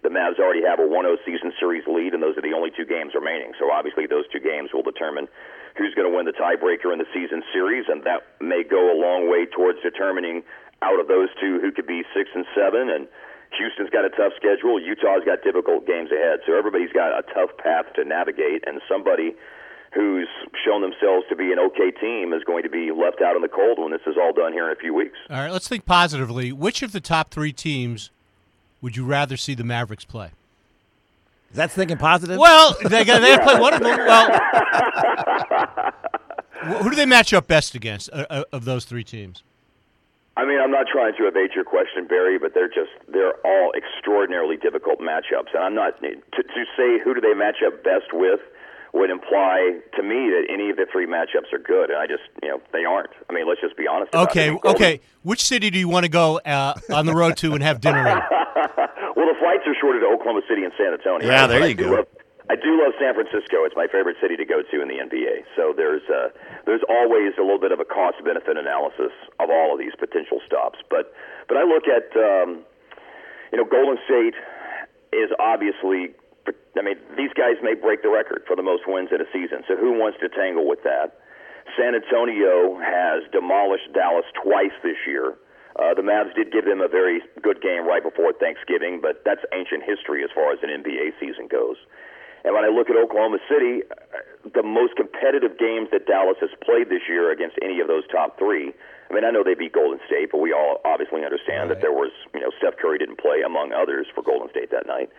The 0.06 0.14
Mavs 0.14 0.38
already 0.38 0.62
have 0.62 0.78
a 0.78 0.86
1-0 0.86 1.18
season 1.26 1.50
series 1.58 1.82
lead, 1.90 2.14
and 2.14 2.22
those 2.22 2.38
are 2.38 2.46
the 2.46 2.54
only 2.54 2.70
two 2.70 2.86
games 2.86 3.18
remaining. 3.18 3.50
So 3.58 3.74
obviously, 3.74 4.06
those 4.06 4.30
two 4.30 4.38
games 4.38 4.70
will 4.70 4.86
determine 4.86 5.26
who's 5.74 5.90
going 5.98 6.06
to 6.06 6.14
win 6.14 6.22
the 6.22 6.38
tiebreaker 6.38 6.94
in 6.94 7.02
the 7.02 7.10
season 7.10 7.42
series, 7.50 7.90
and 7.90 8.06
that 8.06 8.22
may 8.38 8.62
go 8.62 8.94
a 8.94 8.96
long 8.96 9.26
way 9.26 9.46
towards 9.50 9.82
determining 9.82 10.46
out 10.82 11.02
of 11.02 11.10
those 11.10 11.28
two 11.42 11.58
who 11.58 11.74
could 11.74 11.86
be 11.86 12.06
six 12.14 12.30
and 12.30 12.46
seven. 12.54 12.86
And 12.94 13.10
Houston's 13.58 13.90
got 13.90 14.06
a 14.06 14.12
tough 14.14 14.38
schedule. 14.38 14.78
Utah's 14.78 15.26
got 15.26 15.42
difficult 15.42 15.82
games 15.86 16.14
ahead. 16.14 16.46
So 16.46 16.54
everybody's 16.54 16.94
got 16.94 17.10
a 17.18 17.26
tough 17.34 17.50
path 17.58 17.90
to 17.98 18.06
navigate, 18.06 18.62
and 18.70 18.78
somebody 18.86 19.34
who's 19.94 20.28
shown 20.64 20.82
themselves 20.82 21.24
to 21.28 21.36
be 21.36 21.52
an 21.52 21.58
okay 21.58 21.90
team 21.90 22.32
is 22.32 22.44
going 22.44 22.62
to 22.62 22.68
be 22.68 22.90
left 22.90 23.22
out 23.22 23.36
in 23.36 23.42
the 23.42 23.48
cold 23.48 23.78
when 23.78 23.90
this 23.90 24.02
is 24.06 24.16
all 24.20 24.32
done 24.32 24.52
here 24.52 24.66
in 24.66 24.72
a 24.72 24.80
few 24.80 24.94
weeks. 24.94 25.16
All 25.30 25.36
right, 25.36 25.50
let's 25.50 25.68
think 25.68 25.86
positively. 25.86 26.52
Which 26.52 26.82
of 26.82 26.92
the 26.92 27.00
top 27.00 27.30
three 27.30 27.52
teams 27.52 28.10
would 28.80 28.96
you 28.96 29.04
rather 29.04 29.36
see 29.36 29.54
the 29.54 29.64
Mavericks 29.64 30.04
play? 30.04 30.30
That's 31.54 31.74
thinking 31.74 31.96
positive. 31.96 32.38
Well, 32.38 32.76
they 32.84 33.04
got 33.04 33.20
they 33.20 33.38
play 33.42 33.58
one 33.58 33.74
of 33.74 33.80
them. 33.80 33.96
Well, 33.96 34.40
who 36.82 36.90
do 36.90 36.96
they 36.96 37.06
match 37.06 37.32
up 37.32 37.46
best 37.46 37.74
against 37.74 38.10
uh, 38.12 38.26
uh, 38.28 38.44
of 38.52 38.64
those 38.66 38.84
three 38.84 39.04
teams? 39.04 39.42
I 40.36 40.44
mean, 40.44 40.60
I'm 40.60 40.70
not 40.70 40.86
trying 40.86 41.14
to 41.18 41.26
evade 41.26 41.50
your 41.54 41.64
question, 41.64 42.06
Barry, 42.06 42.38
but 42.38 42.54
they're 42.54 42.68
just 42.68 42.90
they're 43.08 43.34
all 43.44 43.72
extraordinarily 43.76 44.56
difficult 44.56 45.00
matchups, 45.00 45.54
and 45.54 45.64
I'm 45.64 45.74
not 45.74 46.00
to, 46.02 46.42
to 46.42 46.64
say 46.76 47.00
who 47.02 47.14
do 47.14 47.20
they 47.20 47.34
match 47.34 47.56
up 47.66 47.82
best 47.82 48.12
with 48.12 48.40
would 48.98 49.10
imply 49.10 49.78
to 49.96 50.02
me 50.02 50.28
that 50.30 50.46
any 50.50 50.70
of 50.70 50.76
the 50.76 50.86
three 50.90 51.06
matchups 51.06 51.52
are 51.52 51.58
good, 51.58 51.90
and 51.90 51.98
I 51.98 52.06
just 52.06 52.22
you 52.42 52.48
know 52.48 52.60
they 52.72 52.84
aren't. 52.84 53.10
I 53.30 53.32
mean, 53.32 53.48
let's 53.48 53.60
just 53.60 53.76
be 53.76 53.86
honest. 53.86 54.14
Okay, 54.14 54.50
okay. 54.64 55.00
Which 55.22 55.44
city 55.44 55.70
do 55.70 55.78
you 55.78 55.88
want 55.88 56.04
to 56.04 56.10
go 56.10 56.38
uh, 56.38 56.74
on 56.90 57.06
the 57.06 57.14
road 57.14 57.36
to 57.38 57.54
and 57.54 57.62
have 57.62 57.80
dinner 57.80 58.00
in? 58.00 58.04
well, 59.16 59.26
the 59.26 59.38
flights 59.38 59.64
are 59.66 59.74
shorter 59.80 60.00
to 60.00 60.06
Oklahoma 60.06 60.42
City 60.48 60.64
and 60.64 60.72
San 60.76 60.92
Antonio. 60.92 61.26
Yeah, 61.26 61.46
there 61.46 61.60
you 61.60 61.70
I 61.70 61.72
go. 61.72 61.90
Love, 61.90 62.06
I 62.50 62.56
do 62.56 62.80
love 62.80 62.96
San 62.98 63.12
Francisco. 63.12 63.68
It's 63.68 63.76
my 63.76 63.86
favorite 63.92 64.16
city 64.20 64.36
to 64.36 64.44
go 64.44 64.62
to 64.64 64.76
in 64.80 64.88
the 64.88 64.98
NBA. 65.04 65.44
So 65.54 65.74
there's 65.76 66.02
uh, 66.08 66.32
there's 66.64 66.82
always 66.88 67.36
a 67.38 67.42
little 67.42 67.60
bit 67.60 67.72
of 67.72 67.80
a 67.80 67.84
cost 67.84 68.24
benefit 68.24 68.56
analysis 68.56 69.12
of 69.38 69.50
all 69.50 69.72
of 69.72 69.78
these 69.78 69.92
potential 69.98 70.40
stops. 70.46 70.80
But 70.88 71.12
but 71.46 71.56
I 71.56 71.64
look 71.64 71.84
at 71.86 72.08
um, 72.16 72.64
you 73.52 73.58
know 73.58 73.64
Golden 73.68 73.98
State 74.08 74.34
is 75.12 75.30
obviously 75.38 76.16
I 76.78 76.82
mean, 76.82 76.96
these 77.16 77.32
guys 77.34 77.56
may 77.62 77.74
break 77.74 78.02
the 78.02 78.10
record 78.10 78.44
for 78.46 78.56
the 78.56 78.62
most 78.62 78.84
wins 78.86 79.10
in 79.12 79.20
a 79.20 79.28
season. 79.32 79.64
So 79.66 79.76
who 79.76 79.98
wants 79.98 80.18
to 80.20 80.28
tangle 80.28 80.66
with 80.66 80.82
that? 80.84 81.18
San 81.76 81.94
Antonio 81.94 82.78
has 82.80 83.24
demolished 83.30 83.92
Dallas 83.92 84.24
twice 84.42 84.74
this 84.82 84.96
year. 85.06 85.36
Uh, 85.78 85.94
the 85.94 86.02
Mavs 86.02 86.34
did 86.34 86.50
give 86.50 86.64
them 86.64 86.80
a 86.80 86.88
very 86.88 87.22
good 87.42 87.62
game 87.62 87.86
right 87.86 88.02
before 88.02 88.32
Thanksgiving, 88.32 88.98
but 89.00 89.22
that's 89.24 89.42
ancient 89.54 89.84
history 89.84 90.24
as 90.24 90.30
far 90.34 90.52
as 90.52 90.58
an 90.62 90.70
NBA 90.70 91.14
season 91.20 91.46
goes. 91.46 91.76
And 92.44 92.54
when 92.54 92.64
I 92.64 92.68
look 92.68 92.90
at 92.90 92.96
Oklahoma 92.96 93.38
City, 93.50 93.82
uh, 93.90 94.48
the 94.54 94.62
most 94.62 94.94
competitive 94.96 95.58
games 95.58 95.90
that 95.90 96.06
Dallas 96.06 96.38
has 96.40 96.50
played 96.62 96.88
this 96.88 97.02
year 97.08 97.30
against 97.30 97.58
any 97.62 97.80
of 97.80 97.88
those 97.88 98.06
top 98.10 98.38
three. 98.38 98.72
I 99.10 99.14
mean, 99.14 99.24
I 99.24 99.30
know 99.30 99.42
they 99.42 99.54
beat 99.54 99.72
Golden 99.72 99.98
State, 100.06 100.30
but 100.30 100.38
we 100.38 100.52
all 100.52 100.80
obviously 100.84 101.24
understand 101.24 101.68
right. 101.68 101.78
that 101.78 101.80
there 101.80 101.92
was, 101.92 102.10
you 102.34 102.40
know, 102.40 102.50
Steph 102.58 102.76
Curry 102.78 102.98
didn't 102.98 103.18
play 103.18 103.42
among 103.44 103.72
others 103.72 104.06
for 104.14 104.22
Golden 104.22 104.50
State 104.50 104.70
that 104.70 104.86
night. 104.86 105.10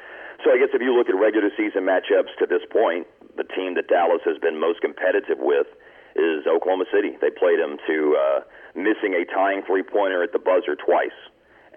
So 0.44 0.52
I 0.52 0.58
guess 0.58 0.72
if 0.72 0.82
you 0.82 0.96
look 0.96 1.10
at 1.10 1.16
regular 1.20 1.50
season 1.58 1.84
matchups 1.84 2.32
to 2.40 2.46
this 2.48 2.64
point, 2.72 3.08
the 3.36 3.44
team 3.44 3.76
that 3.76 3.88
Dallas 3.88 4.22
has 4.24 4.38
been 4.40 4.60
most 4.60 4.80
competitive 4.82 5.38
with 5.40 5.68
is 6.16 6.48
Oklahoma 6.48 6.86
City. 6.92 7.18
They 7.20 7.30
played 7.30 7.60
them 7.60 7.78
to 7.88 7.98
uh, 8.16 8.40
missing 8.76 9.14
a 9.14 9.28
tying 9.28 9.64
three 9.68 9.84
pointer 9.84 10.24
at 10.24 10.32
the 10.32 10.40
buzzer 10.40 10.76
twice. 10.76 11.16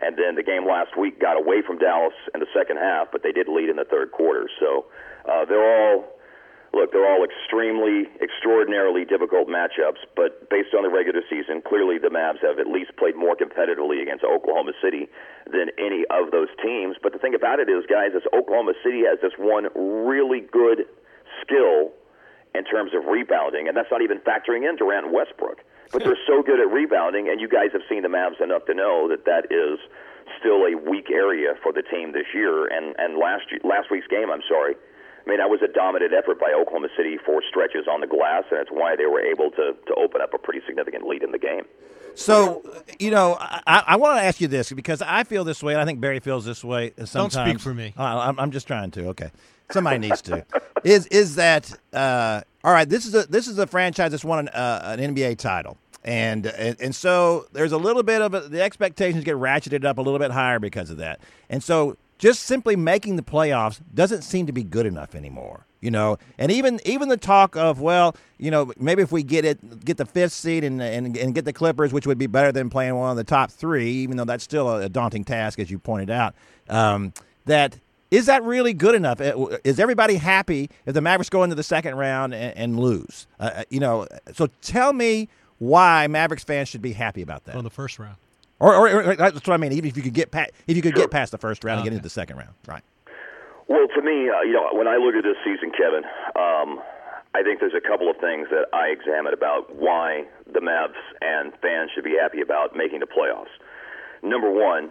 And 0.03 0.19
then 0.19 0.35
the 0.35 0.43
game 0.43 0.67
last 0.67 0.99
week 0.99 1.21
got 1.21 1.39
away 1.39 1.63
from 1.63 1.79
Dallas 1.79 2.15
in 2.35 2.41
the 2.41 2.51
second 2.55 2.79
half, 2.79 3.09
but 3.13 3.23
they 3.23 3.31
did 3.31 3.47
lead 3.47 3.69
in 3.69 3.77
the 3.77 3.87
third 3.87 4.11
quarter. 4.11 4.49
So 4.59 4.87
uh, 5.31 5.45
they're 5.45 5.63
all 5.63 6.19
look, 6.73 6.93
they're 6.93 7.09
all 7.09 7.25
extremely, 7.25 8.09
extraordinarily 8.21 9.05
difficult 9.05 9.49
matchups, 9.49 10.01
but 10.17 10.49
based 10.49 10.75
on 10.75 10.83
the 10.83 10.91
regular 10.91 11.21
season, 11.29 11.63
clearly 11.63 11.99
the 11.99 12.09
Mavs 12.09 12.41
have 12.41 12.59
at 12.59 12.67
least 12.67 12.97
played 12.97 13.17
more 13.17 13.37
competitively 13.37 14.01
against 14.01 14.25
Oklahoma 14.25 14.73
City 14.83 15.09
than 15.47 15.69
any 15.79 16.05
of 16.09 16.33
those 16.33 16.49
teams. 16.63 16.97
But 17.03 17.13
the 17.13 17.19
thing 17.19 17.35
about 17.35 17.61
it 17.61 17.69
is, 17.69 17.85
guys, 17.89 18.17
is 18.17 18.23
Oklahoma 18.33 18.73
City 18.83 19.05
has 19.05 19.21
this 19.21 19.37
one 19.37 19.69
really 19.77 20.41
good 20.41 20.89
skill 21.45 21.93
in 22.55 22.65
terms 22.65 22.93
of 22.95 23.05
rebounding, 23.07 23.69
and 23.69 23.77
that's 23.77 23.91
not 23.91 24.03
even 24.03 24.19
factoring 24.21 24.69
in 24.69 24.77
Durant 24.77 25.07
and 25.07 25.15
Westbrook. 25.15 25.65
But 25.93 26.05
they're 26.05 26.21
so 26.27 26.43
good 26.43 26.61
at 26.61 26.73
rebounding, 26.73 27.29
and 27.29 27.41
you 27.41 27.49
guys 27.49 27.69
have 27.73 27.83
seen 27.89 28.03
the 28.03 28.09
Mavs 28.09 28.41
enough 28.41 28.65
to 28.65 28.75
know 28.75 29.09
that 29.09 29.25
that 29.27 29.53
is 29.53 29.79
still 30.41 30.65
a 30.65 30.75
weak 30.77 31.11
area 31.11 31.53
for 31.63 31.73
the 31.73 31.83
team 31.83 32.13
this 32.13 32.33
year. 32.33 32.67
And 32.67 32.97
and 32.99 33.19
last 33.19 33.45
last 33.63 33.91
week's 33.91 34.07
game, 34.07 34.31
I'm 34.31 34.45
sorry, 34.49 34.75
I 35.25 35.31
mean, 35.31 35.39
that 35.39 35.51
was 35.51 35.61
a 35.63 35.69
dominant 35.69 36.13
effort 36.13 36.41
by 36.41 36.53
Oklahoma 36.53 36.89
City 36.97 37.17
for 37.25 37.43
stretches 37.49 37.87
on 37.89 38.01
the 38.01 38.07
glass, 38.07 38.45
and 38.51 38.61
it's 38.61 38.71
why 38.71 38.97
they 38.97 39.07
were 39.07 39.21
able 39.21 39.51
to, 39.53 39.75
to 39.87 39.95
open 39.95 40.21
up 40.21 40.35
a 40.35 40.39
pretty 40.39 40.61
significant 40.67 41.07
lead 41.07 41.23
in 41.23 41.31
the 41.31 41.39
game. 41.39 41.65
So, 42.15 42.63
you 42.99 43.11
know, 43.11 43.37
I, 43.41 43.85
I 43.87 43.97
want 43.97 44.19
to 44.19 44.23
ask 44.23 44.41
you 44.41 44.49
this 44.49 44.73
because 44.73 45.01
I 45.01 45.25
feel 45.25 45.45
this 45.45 45.63
way, 45.63 45.73
and 45.73 45.81
I 45.81 45.85
think 45.85 46.01
Barry 46.01 46.21
feels 46.21 46.45
this 46.45 46.63
way 46.63 46.93
sometimes. 47.05 47.35
Don't 47.35 47.47
speak 47.49 47.61
for 47.61 47.73
me. 47.73 47.95
I'm, 47.97 48.39
I'm 48.39 48.51
just 48.51 48.67
trying 48.67 48.91
to. 48.93 49.09
Okay, 49.09 49.31
somebody 49.71 49.99
needs 49.99 50.23
to. 50.23 50.45
Is 50.85 51.07
is 51.07 51.37
that 51.37 51.73
uh, 51.93 52.41
all 52.65 52.73
right? 52.73 52.89
This 52.89 53.07
is 53.07 53.15
a 53.15 53.23
this 53.29 53.47
is 53.47 53.57
a 53.59 53.69
franchise 53.69 54.11
that's 54.11 54.25
won 54.25 54.41
an, 54.41 54.49
uh, 54.49 54.97
an 54.99 55.15
NBA 55.15 55.39
title. 55.39 55.79
And, 56.05 56.47
and 56.47 56.77
and 56.81 56.93
so 56.93 57.47
there's 57.53 57.71
a 57.71 57.79
little 57.79 58.03
bit 58.03 58.21
of 58.21 58.35
a, 58.35 58.41
the 58.41 58.61
expectations 58.61 59.23
get 59.23 59.37
ratcheted 59.37 59.85
up 59.85 59.99
a 59.99 60.03
little 60.03 60.19
bit 60.19 60.33
higher 60.33 60.59
because 60.59 60.91
of 60.91 60.97
that. 60.97 61.21
And 61.49 61.63
so 61.63 61.97
just 62.23 62.45
simply 62.45 62.77
making 62.77 63.17
the 63.17 63.23
playoffs 63.23 63.81
doesn't 63.93 64.23
seem 64.23 64.47
to 64.47 64.53
be 64.53 64.63
good 64.63 64.87
enough 64.87 65.17
anymore. 65.17 65.67
You 65.81 65.91
know, 65.91 66.19
and 66.39 66.53
even 66.53 66.79
even 66.85 67.09
the 67.09 67.17
talk 67.17 67.57
of 67.57 67.81
well, 67.81 68.15
you 68.39 68.53
know, 68.53 68.73
maybe 68.79 69.03
if 69.03 69.11
we 69.11 69.25
get 69.25 69.45
it, 69.45 69.85
get 69.85 69.97
the 69.97 70.07
fifth 70.07 70.33
seed 70.33 70.63
and 70.63 70.81
and, 70.81 71.17
and 71.17 71.35
get 71.35 71.45
the 71.45 71.53
Clippers, 71.53 71.93
which 71.93 72.07
would 72.07 72.19
be 72.19 72.29
better 72.29 72.53
than 72.53 72.71
playing 72.71 72.95
one 72.95 73.11
of 73.11 73.17
the 73.17 73.25
top 73.25 73.51
three, 73.51 73.91
even 73.91 74.17
though 74.17 74.25
that's 74.25 74.45
still 74.45 74.71
a, 74.71 74.89
daunting 74.89 75.25
task, 75.25 75.59
as 75.59 75.69
you 75.69 75.81
pointed 75.81 76.11
out. 76.11 76.37
Um, 76.69 77.13
that 77.47 77.81
is 78.13 78.27
that 78.27 78.45
really 78.45 78.73
good 78.73 78.95
enough? 78.95 79.21
Uh, 79.21 79.59
is 79.65 79.81
everybody 79.81 80.15
happy 80.15 80.71
if 80.87 80.95
the 80.95 81.01
Mavericks 81.01 81.29
go 81.29 81.43
into 81.43 81.57
the 81.57 81.65
second 81.65 81.97
round 81.97 82.35
and, 82.35 82.57
and 82.57 82.79
lose? 82.79 83.27
Uh, 83.41 83.51
uh 83.53 83.63
you 83.69 83.81
know, 83.81 84.07
so 84.33 84.47
tell 84.61 84.93
me 84.93 85.29
why 85.59 86.07
Mavericks 86.07 86.45
fans 86.45 86.69
should 86.69 86.83
be 86.83 86.93
happy 86.93 87.23
about 87.23 87.47
that. 87.47 87.57
On 87.57 87.65
the 87.65 87.71
first 87.71 87.99
round. 87.99 88.15
Or, 88.63 88.77
or, 88.77 89.03
or, 89.11 89.17
that's 89.17 89.35
what 89.35 89.51
I 89.51 89.57
mean. 89.57 89.73
Even 89.73 89.91
if 89.91 89.97
you 89.97 90.05
could 90.05 90.15
get 90.15 90.31
past, 90.31 90.53
if 90.69 90.77
you 90.77 90.83
could 90.83 90.95
get 90.95 91.11
past 91.11 91.33
the 91.33 91.39
first 91.39 91.65
round 91.65 91.81
okay. 91.81 91.89
and 91.89 91.91
get 91.91 91.93
into 91.99 92.07
the 92.07 92.15
second 92.15 92.39
round, 92.39 92.55
right? 92.69 92.85
Well, 93.67 93.89
to 93.91 94.03
me, 94.03 94.31
uh, 94.31 94.47
you 94.47 94.55
know, 94.55 94.71
when 94.71 94.87
I 94.87 95.03
look 95.03 95.19
at 95.19 95.25
this 95.27 95.37
season, 95.43 95.73
Kevin, 95.75 96.07
um, 96.39 96.79
I 97.35 97.43
think 97.43 97.59
there's 97.59 97.75
a 97.75 97.83
couple 97.83 98.09
of 98.09 98.17
things 98.23 98.47
that 98.55 98.71
I 98.73 98.95
examine 98.95 99.35
about 99.35 99.75
why 99.75 100.31
the 100.47 100.61
Mavs 100.61 100.95
and 101.21 101.53
fans 101.59 101.91
should 101.93 102.05
be 102.05 102.15
happy 102.15 102.41
about 102.41 102.77
making 102.77 103.01
the 103.01 103.11
playoffs. 103.11 103.51
Number 104.23 104.51
one, 104.51 104.91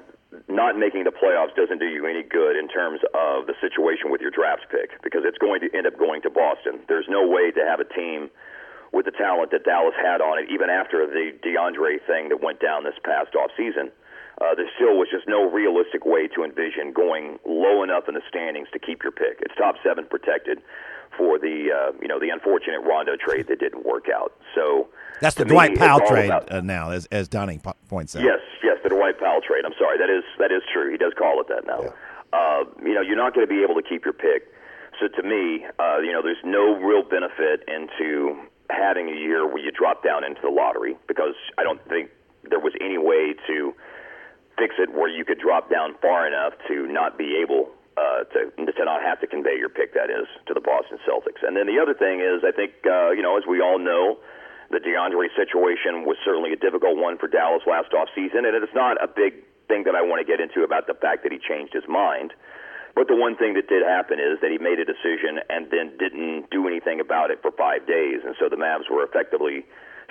not 0.50 0.78
making 0.78 1.06
the 1.06 1.16
playoffs 1.16 1.56
doesn't 1.56 1.80
do 1.80 1.88
you 1.88 2.06
any 2.06 2.24
good 2.24 2.60
in 2.60 2.68
terms 2.68 3.00
of 3.16 3.48
the 3.48 3.56
situation 3.64 4.12
with 4.12 4.20
your 4.20 4.32
draft 4.32 4.68
pick 4.70 5.02
because 5.02 5.24
it's 5.24 5.38
going 5.38 5.62
to 5.62 5.72
end 5.72 5.88
up 5.88 5.98
going 5.98 6.22
to 6.24 6.30
Boston. 6.30 6.84
There's 6.90 7.08
no 7.08 7.26
way 7.26 7.52
to 7.52 7.64
have 7.64 7.80
a 7.80 7.88
team 7.88 8.30
with 8.92 9.06
the 9.06 9.12
talent 9.12 9.52
that 9.52 9.64
Dallas 9.64 9.96
had 9.96 10.22
on 10.22 10.38
it, 10.40 10.50
even 10.52 10.70
after 10.70 11.08
the 11.08 11.32
DeAndre 11.44 12.04
thing 12.06 12.30
that 12.30 12.44
went 12.44 12.60
down 12.60 12.84
this 12.84 13.00
past 13.04 13.32
offseason. 13.34 13.92
Uh, 14.40 14.56
there 14.56 14.66
still 14.76 14.98
was 14.98 15.08
just 15.12 15.28
no 15.28 15.48
realistic 15.48 16.04
way 16.04 16.28
to 16.28 16.44
envision 16.44 16.92
going 16.92 17.38
low 17.46 17.84
enough 17.84 18.08
in 18.08 18.16
the 18.16 18.26
standings 18.28 18.68
to 18.74 18.80
keep 18.80 19.04
your 19.04 19.12
pick. 19.12 19.38
It's 19.42 19.54
top 19.56 19.76
seven 19.84 20.06
protected 20.10 20.60
for 21.18 21.38
the 21.38 21.70
uh, 21.70 21.92
you 22.02 22.08
know 22.08 22.20
the 22.20 22.30
unfortunate 22.30 22.80
Rondo 22.82 23.14
trade 23.18 23.48
that 23.48 23.60
didn't 23.60 23.86
work 23.86 24.08
out. 24.10 24.34
So 24.56 24.88
that's 25.20 25.36
the 25.36 25.46
Dwight 25.46 25.78
Powell 25.78 26.02
trade 26.08 26.26
about, 26.26 26.52
uh, 26.52 26.62
now, 26.62 26.90
as 26.90 27.06
as 27.12 27.28
Donnie 27.28 27.60
points 27.88 28.16
out. 28.16 28.24
Yes, 28.24 28.40
yes, 28.64 28.78
the 28.82 28.90
Dwight 28.90 29.20
Powell 29.20 29.42
trade. 29.46 29.64
I'm 29.66 29.78
sorry, 29.78 29.98
that 30.00 30.10
is 30.10 30.24
that 30.40 30.52
is 30.52 30.64
true. 30.74 30.90
He 30.92 30.98
does 30.98 31.14
call 31.18 31.40
it 31.42 31.48
that 31.50 31.68
now. 31.68 31.84
Yeah. 31.84 31.92
Uh, 32.34 32.64
you 32.82 32.96
know, 32.96 33.02
you're 33.02 33.18
not 33.18 33.36
going 33.36 33.46
to 33.46 33.54
be 33.54 33.62
able 33.62 33.76
to 33.76 33.88
keep 33.88 34.06
your 34.06 34.14
pick. 34.14 34.48
So 35.00 35.08
to 35.08 35.24
me, 35.24 35.66
uh, 35.80 36.00
you 36.00 36.14
know, 36.14 36.22
there's 36.24 36.42
no 36.44 36.76
real 36.76 37.04
benefit 37.04 37.68
into 37.68 38.40
having 38.72 39.10
a 39.10 39.16
year 39.16 39.48
where 39.48 39.60
you 39.60 39.72
drop 39.72 40.04
down 40.04 40.24
into 40.24 40.42
the 40.42 40.50
lottery 40.50 40.96
because 41.08 41.36
I 41.58 41.64
don't 41.64 41.82
think 41.88 42.10
there 42.50 42.60
was 42.60 42.74
any 42.82 42.98
way 42.98 43.36
to 43.48 43.74
fix 44.58 44.76
it 44.80 44.92
where 44.92 45.10
you 45.10 45.26
could 45.26 45.40
drop 45.40 45.70
down 45.70 45.96
far 46.02 46.28
enough 46.28 46.54
to 46.68 46.88
not 46.88 47.18
be 47.18 47.40
able 47.42 47.70
uh, 47.98 48.24
to 48.32 48.52
to 48.56 48.86
not 48.86 49.02
have 49.04 49.20
to 49.20 49.28
convey 49.28 49.58
your 49.58 49.70
pick. 49.70 49.94
That 49.94 50.10
is 50.10 50.28
to 50.48 50.54
the 50.54 50.62
Boston 50.62 50.98
Celtics. 51.08 51.46
And 51.46 51.56
then 51.56 51.68
the 51.68 51.80
other 51.82 51.94
thing 51.94 52.22
is, 52.22 52.44
I 52.44 52.52
think 52.52 52.72
uh, 52.86 53.12
you 53.12 53.22
know, 53.22 53.38
as 53.38 53.44
we 53.48 53.62
all 53.62 53.80
know, 53.80 54.18
the 54.72 54.80
DeAndre 54.80 55.28
situation 55.36 56.06
was 56.08 56.18
certainly 56.24 56.54
a 56.54 56.60
difficult 56.60 56.98
one 56.98 57.18
for 57.18 57.28
Dallas 57.28 57.64
last 57.68 57.94
off 57.94 58.08
season, 58.16 58.46
and 58.48 58.56
it's 58.56 58.74
not 58.74 59.02
a 59.04 59.08
big 59.08 59.44
thing 59.68 59.84
that 59.84 59.96
I 59.96 60.02
want 60.02 60.26
to 60.26 60.28
get 60.28 60.40
into 60.40 60.64
about 60.64 60.88
the 60.88 60.94
fact 60.96 61.24
that 61.24 61.32
he 61.32 61.40
changed 61.40 61.74
his 61.74 61.88
mind. 61.88 62.34
But 62.96 63.08
the 63.08 63.16
one 63.16 63.36
thing 63.38 63.54
that 63.56 63.68
did 63.68 63.84
happen 63.84 64.20
is 64.20 64.40
that 64.42 64.52
he 64.52 64.58
made 64.58 64.80
a 64.80 64.86
decision 64.86 65.40
and 65.50 65.72
then 65.72 65.96
didn't 65.98 66.52
do 66.52 66.68
anything 66.68 67.00
about 67.00 67.32
it 67.32 67.42
for 67.42 67.52
five 67.52 67.88
days, 67.88 68.22
and 68.26 68.36
so 68.40 68.50
the 68.50 68.60
Mavs 68.60 68.90
were 68.92 69.04
effectively 69.04 69.66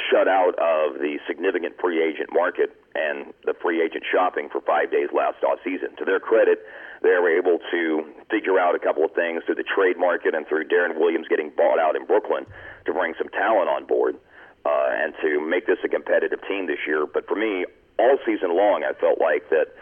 shut 0.09 0.29
out 0.29 0.57
of 0.57 0.97
the 0.97 1.21
significant 1.29 1.77
free 1.77 2.01
agent 2.01 2.33
market 2.33 2.73
and 2.95 3.35
the 3.45 3.53
free 3.61 3.85
agent 3.85 4.05
shopping 4.09 4.49
for 4.49 4.61
five 4.63 4.91
days 4.91 5.09
last 5.13 5.45
off 5.45 5.59
season. 5.63 5.93
To 5.99 6.05
their 6.05 6.21
credit, 6.21 6.65
they 7.03 7.11
were 7.11 7.29
able 7.29 7.59
to 7.71 8.05
figure 8.31 8.59
out 8.59 8.75
a 8.75 8.79
couple 8.79 9.05
of 9.05 9.13
things 9.13 9.43
through 9.45 9.57
the 9.57 9.69
trade 9.69 9.99
market 9.99 10.35
and 10.35 10.47
through 10.49 10.65
Deron 10.69 10.99
Williams 10.99 11.29
getting 11.29 11.51
bought 11.53 11.79
out 11.79 11.97
in 11.97 12.07
Brooklyn 12.07 12.47
to 12.87 12.93
bring 12.93 13.15
some 13.19 13.29
talent 13.29 13.69
on 13.69 13.85
board 13.85 14.17
uh, 14.65 14.89
and 14.93 15.13
to 15.21 15.41
make 15.41 15.67
this 15.67 15.79
a 15.85 15.89
competitive 15.89 16.41
team 16.49 16.67
this 16.67 16.81
year. 16.87 17.07
But 17.07 17.27
for 17.27 17.37
me, 17.37 17.67
all 17.99 18.17
season 18.25 18.57
long, 18.57 18.85
I 18.85 18.93
felt 18.99 19.21
like 19.21 19.51
that 19.51 19.77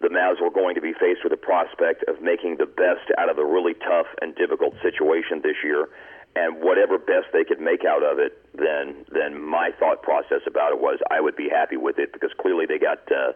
the 0.00 0.08
Mavs 0.08 0.40
were 0.40 0.50
going 0.50 0.74
to 0.74 0.80
be 0.80 0.92
faced 0.92 1.22
with 1.22 1.30
the 1.30 1.40
prospect 1.40 2.04
of 2.08 2.20
making 2.22 2.56
the 2.56 2.66
best 2.66 3.04
out 3.18 3.28
of 3.28 3.38
a 3.38 3.44
really 3.44 3.74
tough 3.74 4.06
and 4.20 4.34
difficult 4.34 4.74
situation 4.82 5.40
this 5.42 5.56
year, 5.62 5.88
and 6.36 6.62
whatever 6.62 6.98
best 6.98 7.28
they 7.32 7.44
could 7.44 7.60
make 7.60 7.84
out 7.84 8.02
of 8.02 8.18
it, 8.18 8.38
then 8.54 9.04
then 9.12 9.40
my 9.40 9.70
thought 9.78 10.02
process 10.02 10.40
about 10.46 10.72
it 10.72 10.80
was 10.80 10.98
I 11.10 11.20
would 11.20 11.36
be 11.36 11.48
happy 11.48 11.76
with 11.76 11.98
it 11.98 12.12
because 12.12 12.30
clearly 12.40 12.64
they 12.66 12.78
got 12.78 13.00
uh, 13.12 13.32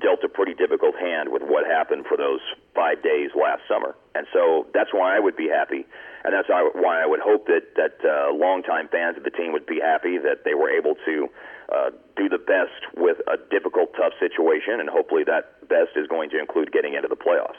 dealt 0.00 0.24
a 0.24 0.28
pretty 0.28 0.54
difficult 0.54 0.94
hand 0.96 1.32
with 1.32 1.42
what 1.42 1.66
happened 1.66 2.06
for 2.06 2.16
those 2.16 2.40
five 2.74 3.02
days 3.02 3.30
last 3.36 3.62
summer, 3.68 3.94
and 4.14 4.26
so 4.32 4.66
that's 4.72 4.92
why 4.92 5.16
I 5.16 5.20
would 5.20 5.36
be 5.36 5.48
happy, 5.48 5.84
and 6.24 6.32
that's 6.32 6.48
why 6.48 7.02
I 7.02 7.06
would 7.06 7.20
hope 7.20 7.46
that 7.46 7.76
that 7.76 8.00
uh, 8.00 8.32
longtime 8.32 8.88
fans 8.88 9.18
of 9.18 9.24
the 9.24 9.34
team 9.34 9.52
would 9.52 9.66
be 9.66 9.80
happy 9.80 10.16
that 10.16 10.44
they 10.44 10.54
were 10.54 10.70
able 10.70 10.94
to 11.04 11.28
uh, 11.74 11.90
do 12.16 12.28
the 12.28 12.38
best 12.38 12.96
with 12.96 13.18
a 13.26 13.36
difficult, 13.50 13.92
tough 13.96 14.12
situation, 14.20 14.80
and 14.80 14.88
hopefully 14.88 15.24
that 15.24 15.68
best 15.68 15.90
is 15.96 16.06
going 16.06 16.30
to 16.30 16.38
include 16.38 16.72
getting 16.72 16.94
into 16.94 17.08
the 17.08 17.16
playoffs. 17.16 17.58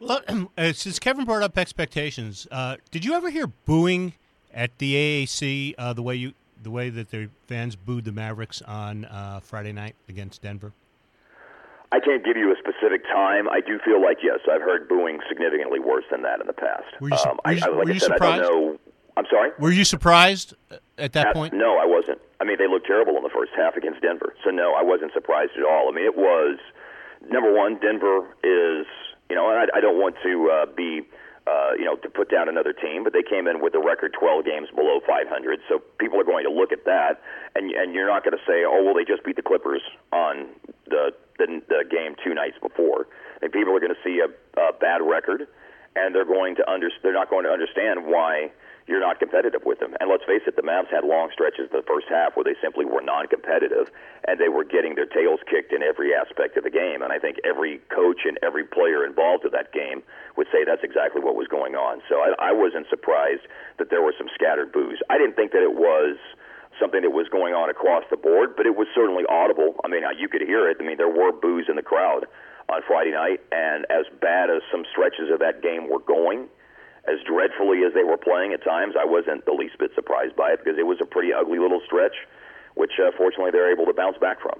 Well, 0.00 0.20
uh, 0.58 0.72
since 0.72 0.98
Kevin 0.98 1.24
brought 1.24 1.42
up 1.42 1.56
expectations, 1.56 2.46
uh, 2.50 2.76
did 2.90 3.04
you 3.04 3.14
ever 3.14 3.30
hear 3.30 3.46
booing 3.46 4.14
at 4.52 4.78
the 4.78 4.94
AAC 4.94 5.74
uh, 5.78 5.92
the 5.92 6.02
way 6.02 6.16
you 6.16 6.32
the 6.62 6.70
way 6.70 6.88
that 6.88 7.10
the 7.10 7.28
fans 7.46 7.76
booed 7.76 8.04
the 8.04 8.12
Mavericks 8.12 8.62
on 8.62 9.04
uh, 9.04 9.40
Friday 9.40 9.72
night 9.72 9.94
against 10.08 10.42
Denver? 10.42 10.72
I 11.92 12.00
can't 12.00 12.24
give 12.24 12.36
you 12.36 12.50
a 12.50 12.56
specific 12.58 13.04
time. 13.04 13.48
I 13.48 13.60
do 13.60 13.78
feel 13.84 14.02
like 14.02 14.18
yes, 14.22 14.40
I've 14.50 14.62
heard 14.62 14.88
booing 14.88 15.20
significantly 15.28 15.78
worse 15.78 16.04
than 16.10 16.22
that 16.22 16.40
in 16.40 16.46
the 16.46 16.52
past. 16.52 16.84
Were 17.00 17.10
you, 17.10 17.16
um, 17.16 17.38
were 17.44 17.52
you, 17.52 17.62
I, 17.62 17.68
like 17.68 17.86
were 17.86 17.92
I 17.92 17.98
said, 17.98 18.02
surprised? 18.02 18.42
I 18.42 18.46
don't 18.46 18.72
know. 18.72 18.78
I'm 19.16 19.24
sorry. 19.30 19.50
Were 19.58 19.70
you 19.70 19.84
surprised 19.84 20.54
at 20.98 21.12
that 21.12 21.28
at, 21.28 21.34
point? 21.34 21.54
No, 21.54 21.78
I 21.78 21.86
wasn't. 21.86 22.15
I 22.46 22.48
mean, 22.48 22.62
they 22.62 22.70
looked 22.70 22.86
terrible 22.86 23.18
in 23.18 23.26
the 23.26 23.34
first 23.34 23.50
half 23.58 23.74
against 23.74 24.06
Denver. 24.06 24.30
So 24.46 24.54
no, 24.54 24.78
I 24.78 24.82
wasn't 24.86 25.10
surprised 25.12 25.58
at 25.58 25.66
all. 25.66 25.90
I 25.90 25.92
mean, 25.92 26.06
it 26.06 26.14
was 26.14 26.62
number 27.26 27.50
one. 27.50 27.74
Denver 27.82 28.22
is 28.46 28.86
you 29.28 29.34
know, 29.34 29.50
and 29.50 29.58
I, 29.58 29.78
I 29.78 29.80
don't 29.80 29.98
want 29.98 30.14
to 30.22 30.46
uh, 30.46 30.66
be 30.70 31.02
uh, 31.50 31.74
you 31.74 31.84
know 31.84 31.96
to 31.96 32.08
put 32.08 32.30
down 32.30 32.48
another 32.48 32.72
team, 32.72 33.02
but 33.02 33.12
they 33.12 33.26
came 33.26 33.50
in 33.50 33.58
with 33.58 33.74
a 33.74 33.82
record 33.82 34.14
12 34.14 34.46
games 34.46 34.68
below 34.70 35.02
500. 35.02 35.26
So 35.68 35.82
people 35.98 36.20
are 36.20 36.28
going 36.28 36.46
to 36.46 36.54
look 36.54 36.70
at 36.70 36.84
that, 36.86 37.18
and 37.58 37.74
and 37.74 37.94
you're 37.94 38.06
not 38.06 38.22
going 38.22 38.38
to 38.38 38.44
say, 38.46 38.62
oh 38.62 38.78
well, 38.78 38.94
they 38.94 39.02
just 39.02 39.26
beat 39.26 39.34
the 39.34 39.42
Clippers 39.42 39.82
on 40.12 40.46
the 40.86 41.10
the, 41.42 41.62
the 41.66 41.82
game 41.90 42.14
two 42.22 42.30
nights 42.30 42.62
before. 42.62 43.10
And 43.42 43.50
people 43.50 43.74
are 43.74 43.80
going 43.80 43.92
to 43.92 44.02
see 44.06 44.22
a, 44.22 44.30
a 44.54 44.72
bad 44.72 45.02
record, 45.02 45.50
and 45.98 46.14
they're 46.14 46.24
going 46.24 46.54
to 46.62 46.70
under 46.70 46.94
they're 47.02 47.12
not 47.12 47.28
going 47.28 47.42
to 47.42 47.50
understand 47.50 48.06
why 48.06 48.54
you're 48.86 49.00
not 49.00 49.18
competitive 49.18 49.62
with 49.64 49.80
them. 49.80 49.94
And 49.98 50.08
let's 50.08 50.24
face 50.24 50.42
it, 50.46 50.54
the 50.54 50.62
Mavs 50.62 50.88
had 50.88 51.04
long 51.04 51.30
stretches 51.32 51.68
in 51.70 51.76
the 51.76 51.86
first 51.86 52.06
half 52.08 52.36
where 52.36 52.44
they 52.44 52.54
simply 52.62 52.84
were 52.84 53.02
non-competitive, 53.02 53.90
and 54.28 54.38
they 54.38 54.48
were 54.48 54.62
getting 54.62 54.94
their 54.94 55.06
tails 55.06 55.40
kicked 55.50 55.72
in 55.72 55.82
every 55.82 56.14
aspect 56.14 56.56
of 56.56 56.62
the 56.62 56.70
game. 56.70 57.02
And 57.02 57.12
I 57.12 57.18
think 57.18 57.38
every 57.44 57.82
coach 57.90 58.22
and 58.24 58.38
every 58.42 58.64
player 58.64 59.04
involved 59.04 59.44
in 59.44 59.50
that 59.52 59.72
game 59.72 60.02
would 60.36 60.46
say 60.52 60.62
that's 60.64 60.84
exactly 60.84 61.20
what 61.20 61.34
was 61.34 61.48
going 61.48 61.74
on. 61.74 62.00
So 62.08 62.22
I, 62.22 62.50
I 62.50 62.52
wasn't 62.52 62.86
surprised 62.88 63.42
that 63.78 63.90
there 63.90 64.02
were 64.02 64.14
some 64.16 64.28
scattered 64.32 64.70
boos. 64.70 65.02
I 65.10 65.18
didn't 65.18 65.34
think 65.34 65.50
that 65.50 65.62
it 65.62 65.74
was 65.74 66.16
something 66.78 67.02
that 67.02 67.10
was 67.10 67.26
going 67.28 67.54
on 67.54 67.70
across 67.70 68.04
the 68.10 68.16
board, 68.16 68.54
but 68.54 68.66
it 68.66 68.76
was 68.76 68.86
certainly 68.94 69.24
audible. 69.28 69.80
I 69.82 69.88
mean, 69.88 70.02
you 70.18 70.28
could 70.28 70.42
hear 70.42 70.68
it. 70.70 70.76
I 70.78 70.84
mean, 70.84 70.98
there 70.98 71.10
were 71.10 71.32
boos 71.32 71.66
in 71.68 71.76
the 71.76 71.82
crowd 71.82 72.26
on 72.68 72.82
Friday 72.86 73.12
night, 73.12 73.40
and 73.50 73.86
as 73.90 74.06
bad 74.20 74.50
as 74.50 74.62
some 74.70 74.84
stretches 74.90 75.30
of 75.32 75.38
that 75.40 75.62
game 75.62 75.88
were 75.88 76.00
going, 76.00 76.48
as 77.08 77.18
dreadfully 77.26 77.84
as 77.86 77.94
they 77.94 78.04
were 78.04 78.16
playing 78.16 78.52
at 78.52 78.62
times, 78.64 78.94
I 78.98 79.04
wasn't 79.04 79.44
the 79.46 79.52
least 79.52 79.78
bit 79.78 79.90
surprised 79.94 80.36
by 80.36 80.52
it 80.52 80.60
because 80.62 80.78
it 80.78 80.86
was 80.86 80.98
a 81.00 81.06
pretty 81.06 81.32
ugly 81.32 81.58
little 81.58 81.80
stretch, 81.84 82.14
which 82.74 82.92
uh, 82.98 83.10
fortunately 83.16 83.50
they're 83.50 83.72
able 83.72 83.86
to 83.86 83.94
bounce 83.94 84.18
back 84.18 84.40
from. 84.40 84.58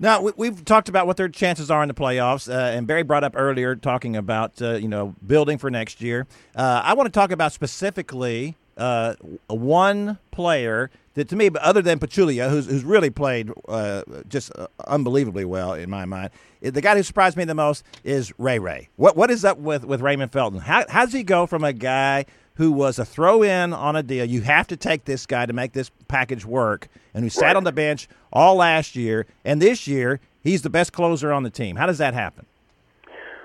Now 0.00 0.20
we've 0.36 0.64
talked 0.64 0.88
about 0.88 1.06
what 1.06 1.16
their 1.16 1.28
chances 1.28 1.70
are 1.70 1.82
in 1.82 1.88
the 1.88 1.94
playoffs, 1.94 2.52
uh, 2.52 2.76
and 2.76 2.86
Barry 2.86 3.04
brought 3.04 3.22
up 3.22 3.34
earlier 3.36 3.76
talking 3.76 4.16
about 4.16 4.60
uh, 4.60 4.72
you 4.72 4.88
know 4.88 5.14
building 5.24 5.56
for 5.56 5.70
next 5.70 6.00
year. 6.00 6.26
Uh, 6.56 6.82
I 6.84 6.94
want 6.94 7.06
to 7.06 7.12
talk 7.12 7.30
about 7.30 7.52
specifically 7.52 8.56
uh, 8.76 9.14
one 9.48 10.18
player 10.30 10.90
that 11.14 11.28
to 11.28 11.36
me, 11.36 11.48
but 11.48 11.62
other 11.62 11.80
than 11.80 11.98
Pachulia, 11.98 12.50
who's 12.50 12.66
who's 12.66 12.84
really 12.84 13.10
played 13.10 13.50
uh, 13.68 14.02
just 14.28 14.50
uh, 14.56 14.66
unbelievably 14.86 15.44
well 15.44 15.72
in 15.72 15.88
my 15.88 16.04
mind, 16.04 16.30
the 16.60 16.80
guy 16.80 16.96
who 16.96 17.02
surprised 17.02 17.36
me 17.36 17.44
the 17.44 17.54
most 17.54 17.84
is 18.02 18.32
Ray 18.38 18.58
Ray. 18.58 18.88
What 18.96 19.16
what 19.16 19.30
is 19.30 19.44
up 19.44 19.58
with 19.58 19.84
with 19.84 20.00
Raymond 20.00 20.32
Felton? 20.32 20.60
How 20.60 20.84
how 20.88 21.04
does 21.04 21.14
he 21.14 21.22
go 21.22 21.46
from 21.46 21.64
a 21.64 21.72
guy 21.72 22.26
who 22.56 22.70
was 22.70 22.98
a 22.98 23.04
throw 23.04 23.42
in 23.42 23.72
on 23.72 23.96
a 23.96 24.02
deal? 24.02 24.24
You 24.24 24.42
have 24.42 24.66
to 24.68 24.76
take 24.76 25.04
this 25.04 25.26
guy 25.26 25.46
to 25.46 25.52
make 25.52 25.72
this 25.72 25.90
package 26.08 26.44
work, 26.44 26.88
and 27.14 27.24
who 27.24 27.30
sat 27.30 27.56
on 27.56 27.64
the 27.64 27.72
bench 27.72 28.08
all 28.32 28.56
last 28.56 28.96
year, 28.96 29.26
and 29.44 29.62
this 29.62 29.86
year 29.86 30.20
he's 30.42 30.62
the 30.62 30.70
best 30.70 30.92
closer 30.92 31.32
on 31.32 31.42
the 31.44 31.50
team. 31.50 31.76
How 31.76 31.86
does 31.86 31.98
that 31.98 32.14
happen? 32.14 32.46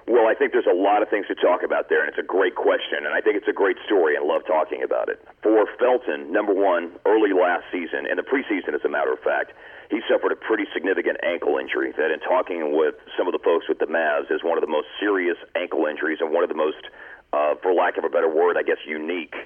Well, 0.09 0.25
I 0.25 0.33
think 0.33 0.57
there's 0.57 0.65
a 0.65 0.73
lot 0.73 1.05
of 1.05 1.09
things 1.13 1.29
to 1.29 1.37
talk 1.37 1.61
about 1.61 1.85
there, 1.93 2.01
and 2.01 2.09
it's 2.09 2.17
a 2.17 2.25
great 2.25 2.57
question, 2.57 3.05
and 3.05 3.13
I 3.13 3.21
think 3.21 3.37
it's 3.37 3.47
a 3.47 3.53
great 3.53 3.77
story, 3.85 4.17
and 4.17 4.25
love 4.25 4.41
talking 4.41 4.81
about 4.81 5.05
it. 5.05 5.21
For 5.45 5.69
Felton, 5.77 6.33
number 6.33 6.49
one, 6.49 6.97
early 7.05 7.29
last 7.29 7.69
season, 7.69 8.09
in 8.09 8.17
the 8.17 8.25
preseason, 8.25 8.73
as 8.73 8.81
a 8.81 8.89
matter 8.89 9.13
of 9.13 9.21
fact, 9.21 9.53
he 9.93 10.01
suffered 10.09 10.33
a 10.33 10.35
pretty 10.35 10.65
significant 10.73 11.21
ankle 11.21 11.61
injury 11.61 11.93
that, 11.93 12.09
in 12.09 12.17
talking 12.25 12.73
with 12.73 12.97
some 13.13 13.29
of 13.29 13.37
the 13.37 13.43
folks 13.45 13.69
with 13.69 13.77
the 13.77 13.85
Mavs, 13.85 14.33
is 14.33 14.41
one 14.41 14.57
of 14.57 14.65
the 14.65 14.71
most 14.71 14.89
serious 14.99 15.37
ankle 15.53 15.85
injuries 15.85 16.17
and 16.25 16.33
one 16.33 16.41
of 16.41 16.49
the 16.49 16.57
most, 16.57 16.89
uh, 17.31 17.53
for 17.61 17.71
lack 17.71 18.01
of 18.01 18.03
a 18.03 18.09
better 18.09 18.33
word, 18.33 18.57
I 18.57 18.65
guess, 18.65 18.81
unique 18.89 19.37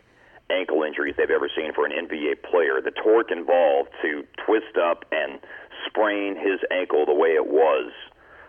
ankle 0.50 0.84
injuries 0.84 1.16
they've 1.20 1.28
ever 1.28 1.52
seen 1.52 1.74
for 1.76 1.84
an 1.84 1.92
NBA 1.92 2.40
player. 2.40 2.80
The 2.80 2.96
torque 3.04 3.36
involved 3.36 3.92
to 4.02 4.24
twist 4.48 4.80
up 4.80 5.04
and 5.12 5.44
sprain 5.92 6.40
his 6.40 6.64
ankle 6.72 7.04
the 7.06 7.14
way 7.14 7.36
it 7.36 7.48
was 7.52 7.92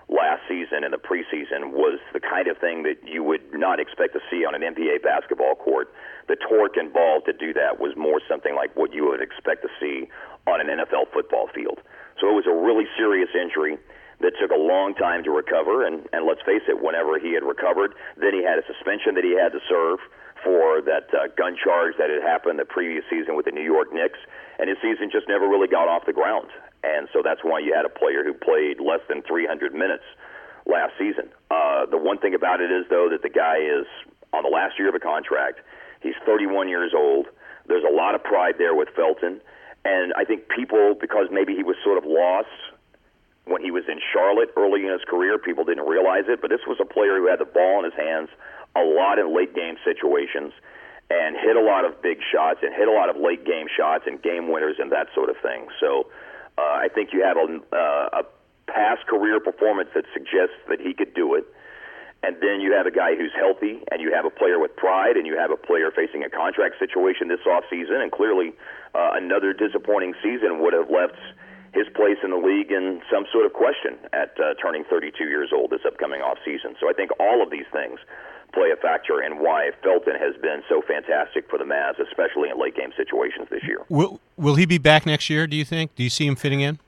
last 0.09 0.43
season 0.49 0.85
in 0.85 0.91
the 0.93 1.01
preseason 1.01 1.73
was 1.73 1.99
the 2.13 2.21
kind 2.21 2.49
of 2.49 2.59
thing 2.59 2.83
that 2.85 3.01
you 3.05 3.23
would 3.25 3.43
not 3.53 3.81
expect 3.81 4.13
to 4.15 4.21
see 4.31 4.45
on 4.45 4.55
an 4.55 4.63
NBA 4.63 5.03
basketball 5.03 5.55
court. 5.55 5.93
The 6.29 6.37
torque 6.37 6.77
involved 6.77 7.27
to 7.27 7.33
do 7.33 7.53
that 7.55 7.81
was 7.81 7.97
more 7.97 8.21
something 8.29 8.55
like 8.55 8.75
what 8.77 8.93
you 8.93 9.09
would 9.09 9.23
expect 9.23 9.63
to 9.63 9.71
see 9.81 10.09
on 10.47 10.61
an 10.61 10.69
NFL 10.69 11.13
football 11.13 11.49
field. 11.55 11.81
So 12.21 12.29
it 12.29 12.37
was 12.37 12.47
a 12.47 12.55
really 12.55 12.85
serious 12.97 13.31
injury 13.33 13.79
that 14.21 14.33
took 14.41 14.53
a 14.53 14.61
long 14.61 14.95
time 14.95 15.25
to 15.25 15.31
recover. 15.31 15.85
And, 15.85 16.07
and 16.13 16.27
let's 16.27 16.41
face 16.45 16.63
it, 16.69 16.81
whenever 16.81 17.19
he 17.19 17.35
had 17.35 17.43
recovered, 17.43 17.95
then 18.17 18.33
he 18.33 18.45
had 18.45 18.61
a 18.61 18.65
suspension 18.69 19.15
that 19.17 19.25
he 19.25 19.35
had 19.35 19.53
to 19.53 19.61
serve 19.69 19.99
for 20.45 20.85
that 20.85 21.09
uh, 21.17 21.33
gun 21.37 21.57
charge 21.57 21.97
that 21.99 22.13
had 22.13 22.23
happened 22.23 22.59
the 22.61 22.69
previous 22.69 23.05
season 23.09 23.35
with 23.35 23.49
the 23.49 23.53
New 23.53 23.65
York 23.65 23.89
Knicks. 23.93 24.21
And 24.61 24.69
his 24.69 24.79
season 24.85 25.11
just 25.11 25.27
never 25.29 25.49
really 25.49 25.69
got 25.69 25.89
off 25.89 26.07
the 26.07 26.13
ground. 26.13 26.49
And 26.85 27.09
so 27.13 27.23
that's 27.25 27.41
why 27.43 27.59
you 27.61 27.73
had 27.75 27.85
a 27.85 27.89
player 27.89 28.23
who 28.23 28.35
played 28.35 28.79
less 28.79 29.01
than 29.09 29.23
300 29.23 29.73
minutes 29.73 30.05
last 30.67 30.93
season. 30.99 31.33
Uh, 31.51 31.87
the 31.87 31.97
one 31.97 32.19
thing 32.19 32.35
about 32.35 32.61
it 32.61 32.71
is, 32.71 32.85
though, 32.91 33.09
that 33.11 33.23
the 33.23 33.33
guy 33.33 33.57
is 33.57 33.87
on 34.33 34.43
the 34.43 34.53
last 34.53 34.79
year 34.79 34.89
of 34.89 34.95
a 34.95 35.01
contract. 35.01 35.61
He's 36.01 36.15
31 36.27 36.69
years 36.69 36.93
old. 36.95 37.27
There's 37.67 37.85
a 37.85 37.95
lot 37.95 38.15
of 38.15 38.23
pride 38.23 38.57
there 38.59 38.75
with 38.75 38.89
Felton. 38.95 39.41
And 39.85 40.13
I 40.17 40.25
think 40.25 40.49
people, 40.49 40.95
because 40.99 41.29
maybe 41.31 41.55
he 41.55 41.63
was 41.63 41.77
sort 41.85 41.97
of 41.97 42.05
lost 42.05 42.49
when 43.45 43.63
he 43.63 43.71
was 43.71 43.85
in 43.89 44.01
Charlotte 44.13 44.49
early 44.57 44.85
in 44.85 44.93
his 44.93 45.05
career, 45.05 45.39
people 45.39 45.65
didn't 45.65 45.87
realize 45.87 46.25
it. 46.29 46.41
But 46.41 46.51
this 46.51 46.65
was 46.67 46.79
a 46.81 46.85
player 46.85 47.17
who 47.17 47.29
had 47.29 47.39
the 47.39 47.49
ball 47.49 47.81
in 47.81 47.85
his 47.85 47.99
hands 47.99 48.29
a 48.77 48.83
lot 48.83 49.19
in 49.19 49.35
late 49.35 49.55
game 49.55 49.77
situations 49.85 50.53
and 51.11 51.37
hit 51.37 51.57
a 51.57 51.61
lot 51.61 51.85
of 51.85 52.01
big 52.01 52.19
shots 52.33 52.61
and 52.63 52.75
hit 52.75 52.89
a 52.89 52.93
lot 52.93 53.09
of 53.09 53.17
late 53.17 53.45
game 53.45 53.67
shots 53.69 54.05
and 54.07 54.23
game 54.23 54.51
winners 54.51 54.77
and 54.79 54.91
that 54.91 55.07
sort 55.15 55.29
of 55.29 55.37
thing. 55.43 55.69
So 55.79 56.09
uh, 56.59 56.63
I 56.63 56.89
think 56.95 57.13
you 57.13 57.23
have 57.23 57.37
a, 57.37 57.77
uh, 57.77 58.21
a 58.21 58.25
past 58.71 59.07
career 59.07 59.41
performance 59.41 59.91
that 59.95 60.05
suggests 60.13 60.57
that 60.69 60.81
he 60.81 60.95
could 60.95 61.15
do 61.15 61.35
it. 61.35 61.45
And 62.23 62.37
then 62.41 62.61
you 62.61 62.73
have 62.73 62.87
a 62.87 62.91
guy 62.91 63.17
who's 63.17 63.33
healthy, 63.37 63.85
and 63.93 64.01
you 64.01 64.11
have 64.15 64.25
a 64.25 64.31
player 64.31 64.59
with 64.59 64.75
pride, 64.77 65.17
and 65.17 65.27
you 65.27 65.37
have 65.37 65.51
a 65.51 65.59
player 65.59 65.91
facing 65.91 66.25
a 66.25 66.31
contract 66.31 66.79
situation 66.79 67.29
this 67.29 67.45
offseason. 67.47 68.01
And 68.01 68.11
clearly, 68.11 68.55
uh, 68.95 69.11
another 69.13 69.53
disappointing 69.53 70.15
season 70.23 70.63
would 70.63 70.73
have 70.73 70.89
left 70.89 71.21
his 71.75 71.87
place 71.95 72.19
in 72.23 72.31
the 72.31 72.39
league 72.39 72.71
in 72.71 73.03
some 73.11 73.27
sort 73.33 73.45
of 73.45 73.53
question 73.53 73.99
at 74.13 74.39
uh, 74.39 74.55
turning 74.63 74.85
32 74.89 75.25
years 75.25 75.51
old 75.53 75.71
this 75.71 75.83
upcoming 75.87 76.21
offseason. 76.21 76.79
So 76.81 76.89
I 76.89 76.93
think 76.93 77.11
all 77.19 77.43
of 77.43 77.51
these 77.51 77.67
things 77.73 77.99
play 78.55 78.71
a 78.71 78.77
factor 78.77 79.21
in 79.21 79.43
why 79.43 79.71
Felton 79.83 80.15
has 80.15 80.41
been 80.41 80.63
so 80.69 80.81
fantastic 80.87 81.51
for 81.51 81.59
the 81.59 81.65
Mavs, 81.65 81.99
especially 81.99 82.49
in 82.49 82.59
late 82.59 82.77
game 82.77 82.93
situations 82.97 83.49
this 83.51 83.65
year. 83.65 83.85
Will 83.89 84.21
Will 84.37 84.55
he 84.55 84.67
be 84.67 84.79
back 84.79 85.05
next 85.05 85.29
year? 85.29 85.47
Do 85.47 85.57
you 85.57 85.65
think? 85.65 85.95
Do 85.97 86.03
you 86.03 86.11
see 86.11 86.27
him 86.27 86.37
fitting 86.37 86.61
in? 86.61 86.79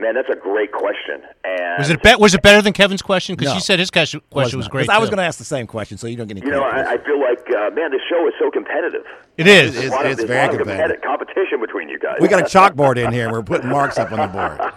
Man, 0.00 0.14
that's 0.14 0.30
a 0.30 0.34
great 0.36 0.72
question. 0.72 1.20
And 1.44 1.76
Was 1.78 1.90
it 1.90 2.02
be- 2.02 2.14
was 2.18 2.32
it 2.34 2.40
better 2.42 2.62
than 2.62 2.72
Kevin's 2.72 3.02
question? 3.02 3.36
Because 3.36 3.50
No. 3.52 3.54
you 3.56 3.60
said 3.60 3.78
his 3.78 3.90
question, 3.90 4.22
question 4.30 4.58
was 4.58 4.64
not. 4.66 4.72
great. 4.72 4.86
'Cause 4.88 4.96
I 4.96 4.98
was 4.98 5.10
going 5.10 5.18
to 5.18 5.24
ask 5.24 5.38
the 5.38 5.44
same 5.44 5.66
question, 5.66 5.98
so 5.98 6.06
you 6.06 6.16
don't 6.16 6.26
get 6.26 6.38
any 6.38 6.46
you 6.46 6.52
know, 6.52 6.62
credit. 6.68 6.88
I, 6.88 6.94
I 6.94 6.98
feel 7.04 7.20
like 7.20 7.44
uh, 7.50 7.70
man, 7.74 7.90
this 7.90 8.00
show 8.08 8.26
is 8.26 8.32
so 8.38 8.50
competitive. 8.50 9.04
It 9.36 9.46
is. 9.46 9.74
There's 9.74 9.86
It's- 9.86 10.00
of, 10.04 10.10
it's 10.10 10.24
very 10.24 10.54
a 10.54 10.58
competitive. 10.58 11.02
competition 11.02 11.60
between 11.60 11.88
you 11.90 11.98
guys. 11.98 12.16
we 12.20 12.28
got 12.28 12.40
a 12.40 12.44
chalkboard 12.44 12.96
in 12.96 13.12
here. 13.12 13.24
and 13.24 13.32
We're 13.32 13.42
putting 13.42 13.68
marks 13.68 13.98
up 13.98 14.10
on 14.10 14.18
the 14.20 14.26
board. 14.28 14.58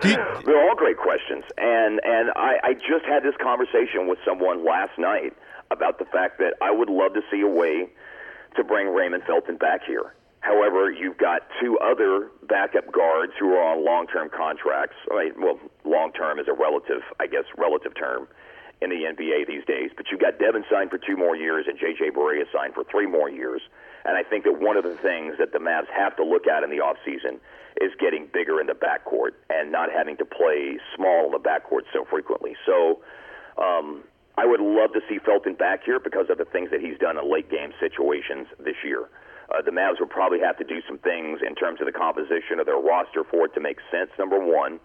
They're 0.44 0.68
all 0.68 0.74
great 0.76 0.96
questions, 0.98 1.44
and 1.56 2.00
and 2.04 2.30
I, 2.36 2.58
I 2.62 2.74
just 2.74 3.04
had 3.06 3.22
this 3.22 3.34
conversation 3.40 4.06
with 4.06 4.18
someone 4.24 4.64
last 4.64 4.96
night 4.98 5.34
about 5.70 5.98
the 5.98 6.04
fact 6.06 6.38
that 6.38 6.54
I 6.62 6.70
would 6.70 6.88
love 6.90 7.14
to 7.14 7.22
see 7.30 7.40
a 7.42 7.48
way 7.48 7.88
to 8.56 8.64
bring 8.64 8.88
Raymond 8.94 9.22
Felton 9.24 9.56
back 9.56 9.82
here. 9.86 10.14
However, 10.48 10.90
you've 10.90 11.18
got 11.18 11.42
two 11.60 11.76
other 11.78 12.30
backup 12.48 12.90
guards 12.90 13.34
who 13.38 13.52
are 13.52 13.76
on 13.76 13.84
long-term 13.84 14.30
contracts. 14.34 14.96
I 15.12 15.28
mean, 15.28 15.32
well, 15.36 15.60
long-term 15.84 16.38
is 16.38 16.48
a 16.48 16.54
relative, 16.54 17.04
I 17.20 17.26
guess, 17.26 17.44
relative 17.58 17.92
term 17.94 18.26
in 18.80 18.88
the 18.88 19.04
NBA 19.12 19.46
these 19.46 19.66
days. 19.66 19.90
But 19.94 20.06
you've 20.10 20.24
got 20.24 20.38
Devin 20.38 20.64
signed 20.72 20.88
for 20.88 20.96
two 20.96 21.18
more 21.18 21.36
years 21.36 21.66
and 21.68 21.78
J.J. 21.78 22.16
Barea 22.16 22.48
signed 22.50 22.72
for 22.72 22.82
three 22.90 23.04
more 23.04 23.28
years. 23.28 23.60
And 24.06 24.16
I 24.16 24.22
think 24.22 24.44
that 24.44 24.58
one 24.58 24.78
of 24.78 24.84
the 24.84 24.96
things 24.96 25.36
that 25.36 25.52
the 25.52 25.58
Mavs 25.58 25.92
have 25.92 26.16
to 26.16 26.24
look 26.24 26.46
at 26.46 26.64
in 26.64 26.70
the 26.70 26.80
offseason 26.80 27.44
is 27.82 27.92
getting 28.00 28.26
bigger 28.32 28.58
in 28.58 28.68
the 28.68 28.72
backcourt 28.72 29.36
and 29.50 29.70
not 29.70 29.92
having 29.92 30.16
to 30.16 30.24
play 30.24 30.78
small 30.96 31.26
in 31.26 31.32
the 31.32 31.44
backcourt 31.44 31.84
so 31.92 32.06
frequently. 32.08 32.56
So 32.64 33.04
um, 33.60 34.02
I 34.38 34.46
would 34.46 34.60
love 34.60 34.94
to 34.94 35.00
see 35.10 35.18
Felton 35.18 35.56
back 35.60 35.84
here 35.84 36.00
because 36.00 36.30
of 36.30 36.38
the 36.38 36.46
things 36.46 36.70
that 36.70 36.80
he's 36.80 36.96
done 36.96 37.18
in 37.18 37.30
late 37.30 37.50
game 37.50 37.72
situations 37.78 38.46
this 38.58 38.80
year. 38.82 39.10
Uh, 39.48 39.62
the 39.62 39.70
Mavs 39.70 39.98
would 40.00 40.10
probably 40.10 40.40
have 40.40 40.58
to 40.58 40.64
do 40.64 40.80
some 40.86 40.98
things 40.98 41.40
in 41.46 41.54
terms 41.54 41.80
of 41.80 41.86
the 41.86 41.92
composition 41.92 42.60
of 42.60 42.66
their 42.66 42.76
roster 42.76 43.24
for 43.24 43.46
it 43.46 43.54
to 43.54 43.60
make 43.60 43.78
sense, 43.90 44.10
number 44.18 44.38
one. 44.38 44.78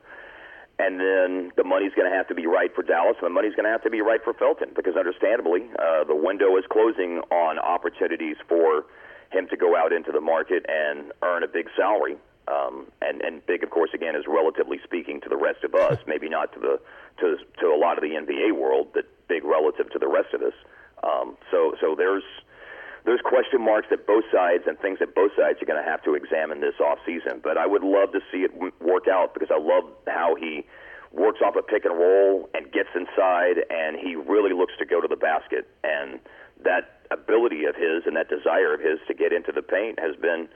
And 0.80 0.99
then 0.99 1.52
the 1.56 1.63
money's 1.63 1.93
going 1.93 2.10
to 2.10 2.15
have 2.15 2.28
to 2.30 2.36
be 2.36 2.47
right 2.47 2.73
for 2.73 2.82
Dallas, 2.82 3.15
and 3.21 3.30
the 3.30 3.34
money's 3.34 3.54
going 3.54 3.65
to 3.65 3.71
have 3.71 3.84
to 3.84 3.91
be 3.91 4.02
right 4.02 4.23
for 4.23 4.34
Felton 4.34 4.69
because, 4.76 4.95
understandably, 4.95 5.69
uh, 5.78 6.04
the 6.06 6.15
window 6.15 6.58
is 6.58 6.63
closing 6.71 7.19
on 7.30 7.60
opportunities 7.60 8.38
for 8.47 8.86
him 9.32 9.47
to 9.49 9.58
go 9.58 9.76
out 9.76 9.93
into 9.93 10.12
the 10.12 10.21
market 10.21 10.65
and 10.69 11.12
earn 11.21 11.43
a 11.43 11.47
big 11.47 11.67
salary. 11.78 12.17
Um, 12.47 12.88
and 13.02 13.21
and 13.21 13.45
big, 13.45 13.63
of 13.63 13.69
course, 13.69 13.91
again, 13.93 14.15
is 14.15 14.26
relatively 14.28 14.80
speaking 14.84 15.21
to 15.21 15.30
the 15.30 15.38
rest 15.38 15.63
of 15.63 15.76
us, 15.76 15.97
maybe 16.08 16.28
not 16.28 16.52
to 16.54 16.60
the 16.60 16.80
to 17.19 17.38
to 17.60 17.67
a 17.67 17.78
lot 17.78 17.97
of 17.97 18.04
the 18.04 18.15
NBA 18.15 18.58
world, 18.58 18.88
but 18.93 19.06
big 19.28 19.43
relative 19.43 19.91
to 19.91 19.99
the 19.99 20.08
rest 20.08 20.34
of 20.34 20.41
us. 20.41 20.54
Um, 21.04 21.38
so 21.52 21.76
so 21.80 21.95
there's 21.95 22.23
there's 23.05 23.21
question 23.21 23.61
marks 23.61 23.87
at 23.91 24.07
both 24.07 24.23
sides 24.31 24.63
and 24.65 24.79
things 24.79 24.99
that 24.99 25.13
both 25.13 25.31
sides 25.37 25.61
are 25.61 25.65
going 25.65 25.81
to 25.83 25.89
have 25.89 26.01
to 26.03 26.15
examine 26.15 26.61
this 26.61 26.75
off 26.79 26.99
season. 27.05 27.41
But 27.43 27.57
I 27.57 27.67
would 27.67 27.83
love 27.83 28.11
to 28.13 28.19
see 28.31 28.39
it 28.39 28.51
work 28.81 29.07
out 29.11 29.33
because 29.33 29.49
I 29.51 29.59
love 29.59 29.83
how 30.07 30.35
he 30.35 30.65
works 31.11 31.39
off 31.45 31.55
a 31.55 31.61
pick 31.61 31.85
and 31.85 31.97
roll 31.97 32.49
and 32.53 32.71
gets 32.71 32.89
inside, 32.95 33.65
and 33.69 33.97
he 33.99 34.15
really 34.15 34.53
looks 34.53 34.73
to 34.79 34.85
go 34.85 35.01
to 35.01 35.07
the 35.07 35.17
basket. 35.17 35.67
And 35.83 36.19
that 36.63 37.01
ability 37.11 37.65
of 37.65 37.75
his 37.75 38.03
and 38.05 38.15
that 38.15 38.29
desire 38.29 38.73
of 38.73 38.79
his 38.79 38.99
to 39.07 39.13
get 39.13 39.33
into 39.33 39.51
the 39.51 39.61
paint 39.61 39.99
has 39.99 40.15
been 40.15 40.47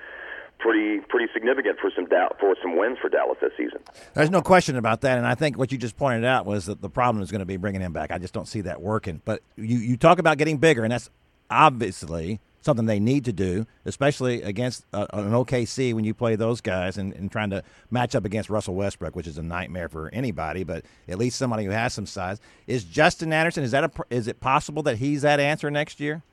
pretty 0.59 0.99
pretty 1.07 1.31
significant 1.33 1.77
for 1.79 1.91
some 1.95 2.05
da- 2.05 2.29
for 2.39 2.55
some 2.61 2.77
wins 2.77 2.97
for 2.99 3.09
Dallas 3.09 3.37
this 3.41 3.51
season. 3.57 3.79
There's 4.13 4.31
no 4.31 4.41
question 4.41 4.75
about 4.75 5.01
that, 5.01 5.17
and 5.17 5.27
I 5.27 5.35
think 5.35 5.57
what 5.57 5.71
you 5.71 5.77
just 5.77 5.97
pointed 5.97 6.25
out 6.25 6.45
was 6.45 6.65
that 6.65 6.81
the 6.81 6.89
problem 6.89 7.21
is 7.21 7.29
going 7.29 7.39
to 7.39 7.45
be 7.45 7.57
bringing 7.57 7.81
him 7.81 7.93
back. 7.93 8.09
I 8.11 8.17
just 8.17 8.33
don't 8.33 8.47
see 8.47 8.61
that 8.61 8.81
working. 8.81 9.21
But 9.23 9.43
you, 9.55 9.77
you 9.77 9.97
talk 9.97 10.17
about 10.17 10.37
getting 10.37 10.57
bigger, 10.57 10.83
and 10.83 10.91
that's 10.91 11.09
obviously 11.49 12.39
something 12.61 12.85
they 12.85 12.99
need 12.99 13.23
to 13.25 13.31
do, 13.31 13.65
especially 13.85 14.41
against 14.41 14.85
uh, 14.93 15.07
an 15.13 15.31
OKC 15.31 15.93
when 15.93 16.03
you 16.03 16.13
play 16.13 16.35
those 16.35 16.59
guys 16.59 16.97
and, 16.97 17.13
and 17.13 17.31
trying 17.31 17.49
to 17.49 17.63
match 17.89 18.13
up 18.13 18.25
against 18.25 18.49
Russell 18.49 18.75
Westbrook, 18.75 19.15
which 19.15 19.25
is 19.25 19.37
a 19.37 19.43
nightmare 19.43 19.87
for 19.87 20.09
anybody. 20.13 20.63
But 20.63 20.83
at 21.07 21.17
least 21.17 21.37
somebody 21.37 21.63
who 21.63 21.71
has 21.71 21.93
some 21.93 22.05
size 22.05 22.39
is 22.67 22.83
Justin 22.83 23.31
Anderson. 23.31 23.63
Is 23.63 23.71
that 23.71 23.85
a, 23.85 23.91
is 24.09 24.27
it 24.27 24.41
possible 24.41 24.83
that 24.83 24.97
he's 24.97 25.21
that 25.21 25.39
answer 25.39 25.71
next 25.71 25.99
year? 25.99 26.23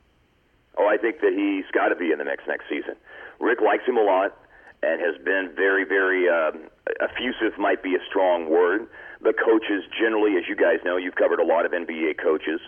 Oh, 0.77 0.89
I 0.89 0.97
think 0.97 1.21
that 1.21 1.33
he's 1.33 1.71
got 1.73 1.89
to 1.89 1.97
be 1.97 2.11
in 2.11 2.19
the 2.19 2.25
next 2.25 2.49
next 2.49 2.65
season. 2.69 2.97
Rick 3.39 3.61
likes 3.61 3.85
him 3.87 3.97
a 3.97 4.03
lot 4.03 4.37
and 4.83 5.01
has 5.01 5.17
been 5.25 5.53
very, 5.55 5.85
very 5.85 6.29
um, 6.29 6.69
effusive. 7.01 7.59
Might 7.59 7.83
be 7.83 7.95
a 7.95 8.03
strong 8.09 8.51
word. 8.51 8.87
The 9.23 9.33
coaches 9.33 9.85
generally, 9.99 10.37
as 10.37 10.45
you 10.49 10.57
guys 10.57 10.79
know, 10.85 10.97
you've 10.97 11.15
covered 11.15 11.39
a 11.39 11.45
lot 11.45 11.65
of 11.65 11.73
NBA 11.73 12.19
coaches, 12.23 12.61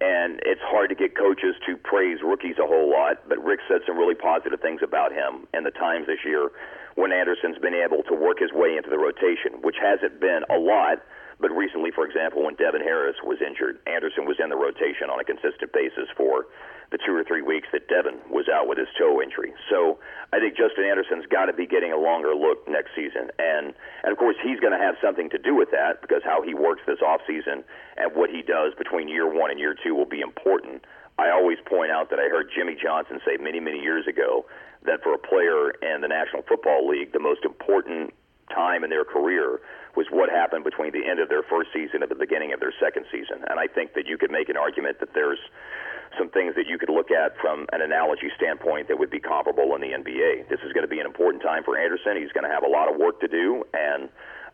and 0.00 0.40
it's 0.44 0.60
hard 0.64 0.88
to 0.88 0.94
get 0.94 1.16
coaches 1.16 1.54
to 1.66 1.76
praise 1.76 2.18
rookies 2.24 2.56
a 2.58 2.66
whole 2.66 2.90
lot. 2.90 3.28
But 3.28 3.42
Rick 3.44 3.60
said 3.68 3.80
some 3.86 3.98
really 3.98 4.14
positive 4.14 4.60
things 4.60 4.80
about 4.82 5.12
him 5.12 5.46
in 5.52 5.64
the 5.64 5.70
times 5.70 6.06
this 6.06 6.24
year 6.24 6.50
when 6.96 7.12
Anderson's 7.12 7.58
been 7.58 7.74
able 7.74 8.02
to 8.04 8.14
work 8.14 8.38
his 8.38 8.52
way 8.52 8.76
into 8.76 8.90
the 8.90 8.98
rotation, 8.98 9.62
which 9.62 9.76
hasn't 9.80 10.20
been 10.20 10.42
a 10.50 10.58
lot. 10.58 11.02
But 11.40 11.50
recently, 11.56 11.90
for 11.90 12.04
example, 12.04 12.44
when 12.44 12.54
Devin 12.56 12.82
Harris 12.82 13.16
was 13.24 13.40
injured, 13.40 13.80
Anderson 13.86 14.26
was 14.28 14.36
in 14.42 14.50
the 14.50 14.60
rotation 14.60 15.08
on 15.08 15.20
a 15.20 15.24
consistent 15.24 15.72
basis 15.72 16.08
for 16.16 16.44
the 16.90 16.98
two 16.98 17.14
or 17.14 17.22
three 17.24 17.40
weeks 17.40 17.68
that 17.72 17.88
Devin 17.88 18.18
was 18.28 18.50
out 18.50 18.66
with 18.66 18.76
his 18.76 18.88
toe 18.98 19.22
injury. 19.22 19.54
So 19.70 19.98
I 20.34 20.38
think 20.38 20.58
Justin 20.58 20.84
Anderson's 20.84 21.24
got 21.30 21.46
to 21.46 21.54
be 21.54 21.66
getting 21.66 21.92
a 21.92 21.96
longer 21.96 22.34
look 22.34 22.66
next 22.68 22.90
season, 22.94 23.30
and 23.38 23.72
and 24.02 24.10
of 24.10 24.18
course 24.18 24.36
he's 24.42 24.58
going 24.58 24.74
to 24.74 24.82
have 24.82 24.96
something 25.00 25.30
to 25.30 25.38
do 25.38 25.54
with 25.54 25.70
that 25.70 26.02
because 26.02 26.22
how 26.24 26.42
he 26.42 26.52
works 26.52 26.82
this 26.86 26.98
off 27.00 27.22
season 27.26 27.62
and 27.96 28.12
what 28.14 28.28
he 28.28 28.42
does 28.42 28.74
between 28.76 29.08
year 29.08 29.30
one 29.30 29.50
and 29.50 29.58
year 29.58 29.74
two 29.74 29.94
will 29.94 30.08
be 30.08 30.20
important. 30.20 30.84
I 31.18 31.30
always 31.30 31.58
point 31.64 31.90
out 31.92 32.10
that 32.10 32.18
I 32.18 32.28
heard 32.28 32.50
Jimmy 32.50 32.74
Johnson 32.74 33.20
say 33.24 33.38
many 33.38 33.60
many 33.60 33.78
years 33.78 34.06
ago 34.06 34.44
that 34.84 35.02
for 35.02 35.14
a 35.14 35.18
player 35.18 35.70
in 35.82 36.00
the 36.00 36.08
National 36.08 36.42
Football 36.42 36.88
League, 36.88 37.12
the 37.12 37.20
most 37.20 37.44
important 37.44 38.14
time 38.52 38.82
in 38.84 38.90
their 38.90 39.04
career 39.04 39.60
was 39.96 40.06
what 40.10 40.30
happened 40.30 40.64
between 40.64 40.92
the 40.92 41.06
end 41.06 41.18
of 41.18 41.28
their 41.28 41.42
first 41.42 41.70
season 41.72 42.02
and 42.02 42.10
the 42.10 42.18
beginning 42.18 42.52
of 42.52 42.60
their 42.60 42.74
second 42.78 43.04
season. 43.10 43.42
And 43.48 43.58
I 43.58 43.66
think 43.66 43.94
that 43.94 44.06
you 44.06 44.18
could 44.18 44.30
make 44.30 44.48
an 44.48 44.56
argument 44.56 45.00
that 45.00 45.14
there's 45.14 45.38
some 46.18 46.28
things 46.30 46.54
that 46.56 46.66
you 46.66 46.78
could 46.78 46.90
look 46.90 47.10
at 47.10 47.38
from 47.38 47.66
an 47.72 47.82
analogy 47.82 48.30
standpoint 48.36 48.88
that 48.88 48.98
would 48.98 49.10
be 49.10 49.20
comparable 49.20 49.74
in 49.74 49.80
the 49.80 49.94
NBA. 49.94 50.48
This 50.48 50.58
is 50.66 50.72
going 50.72 50.82
to 50.82 50.90
be 50.90 50.98
an 50.98 51.06
important 51.06 51.42
time 51.42 51.62
for 51.62 51.78
Anderson. 51.78 52.18
He's 52.18 52.32
going 52.32 52.46
to 52.46 52.50
have 52.50 52.64
a 52.64 52.70
lot 52.70 52.90
of 52.90 52.98
work 52.98 53.20
to 53.20 53.28
do 53.28 53.62
and 53.74 54.08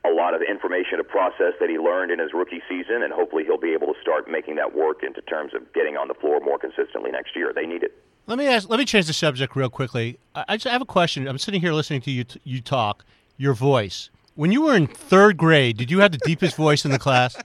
a 0.05 0.13
lot 0.13 0.35
of 0.35 0.43
information 0.43 0.99
to 0.99 1.05
process 1.05 1.57
that 1.59 1.69
he 1.69 1.79
learned 1.79 2.13
in 2.13 2.19
his 2.21 2.33
rookie 2.33 2.63
season, 2.69 3.03
and 3.03 3.13
hopefully 3.13 3.45
he'll 3.45 3.61
be 3.61 3.73
able 3.73 3.89
to 3.89 3.99
start 4.01 4.31
making 4.31 4.55
that 4.57 4.77
work 4.77 5.03
into 5.03 5.21
terms 5.23 5.53
of 5.55 5.73
getting 5.73 5.97
on 5.97 6.09
the 6.09 6.15
floor 6.15 6.39
more 6.41 6.59
consistently 6.59 7.11
next 7.11 7.35
year. 7.35 7.53
They 7.55 7.67
need 7.67 7.83
it. 7.83 7.97
Let 8.27 8.39
me 8.39 8.47
ask. 8.47 8.69
Let 8.69 8.79
me 8.79 8.85
change 8.85 9.07
the 9.07 9.13
subject 9.13 9.55
real 9.55 9.71
quickly. 9.71 10.19
I, 10.35 10.45
I 10.49 10.57
just 10.57 10.67
have 10.67 10.83
a 10.83 10.87
question. 10.87 11.29
I'm 11.29 11.39
sitting 11.39 11.61
here 11.61 11.73
listening 11.73 12.01
to 12.03 12.11
you 12.11 12.25
t- 12.25 12.41
you 12.45 12.61
talk. 12.61 13.05
Your 13.39 13.55
voice. 13.55 14.11
When 14.35 14.51
you 14.51 14.63
were 14.63 14.75
in 14.75 14.87
third 14.87 15.37
grade, 15.37 15.77
did 15.77 15.91
you 15.91 16.01
have 16.01 16.13
the 16.13 16.19
deepest 16.19 16.57
voice 16.57 16.85
in 16.85 16.91
the 16.91 16.99
class? 16.99 17.37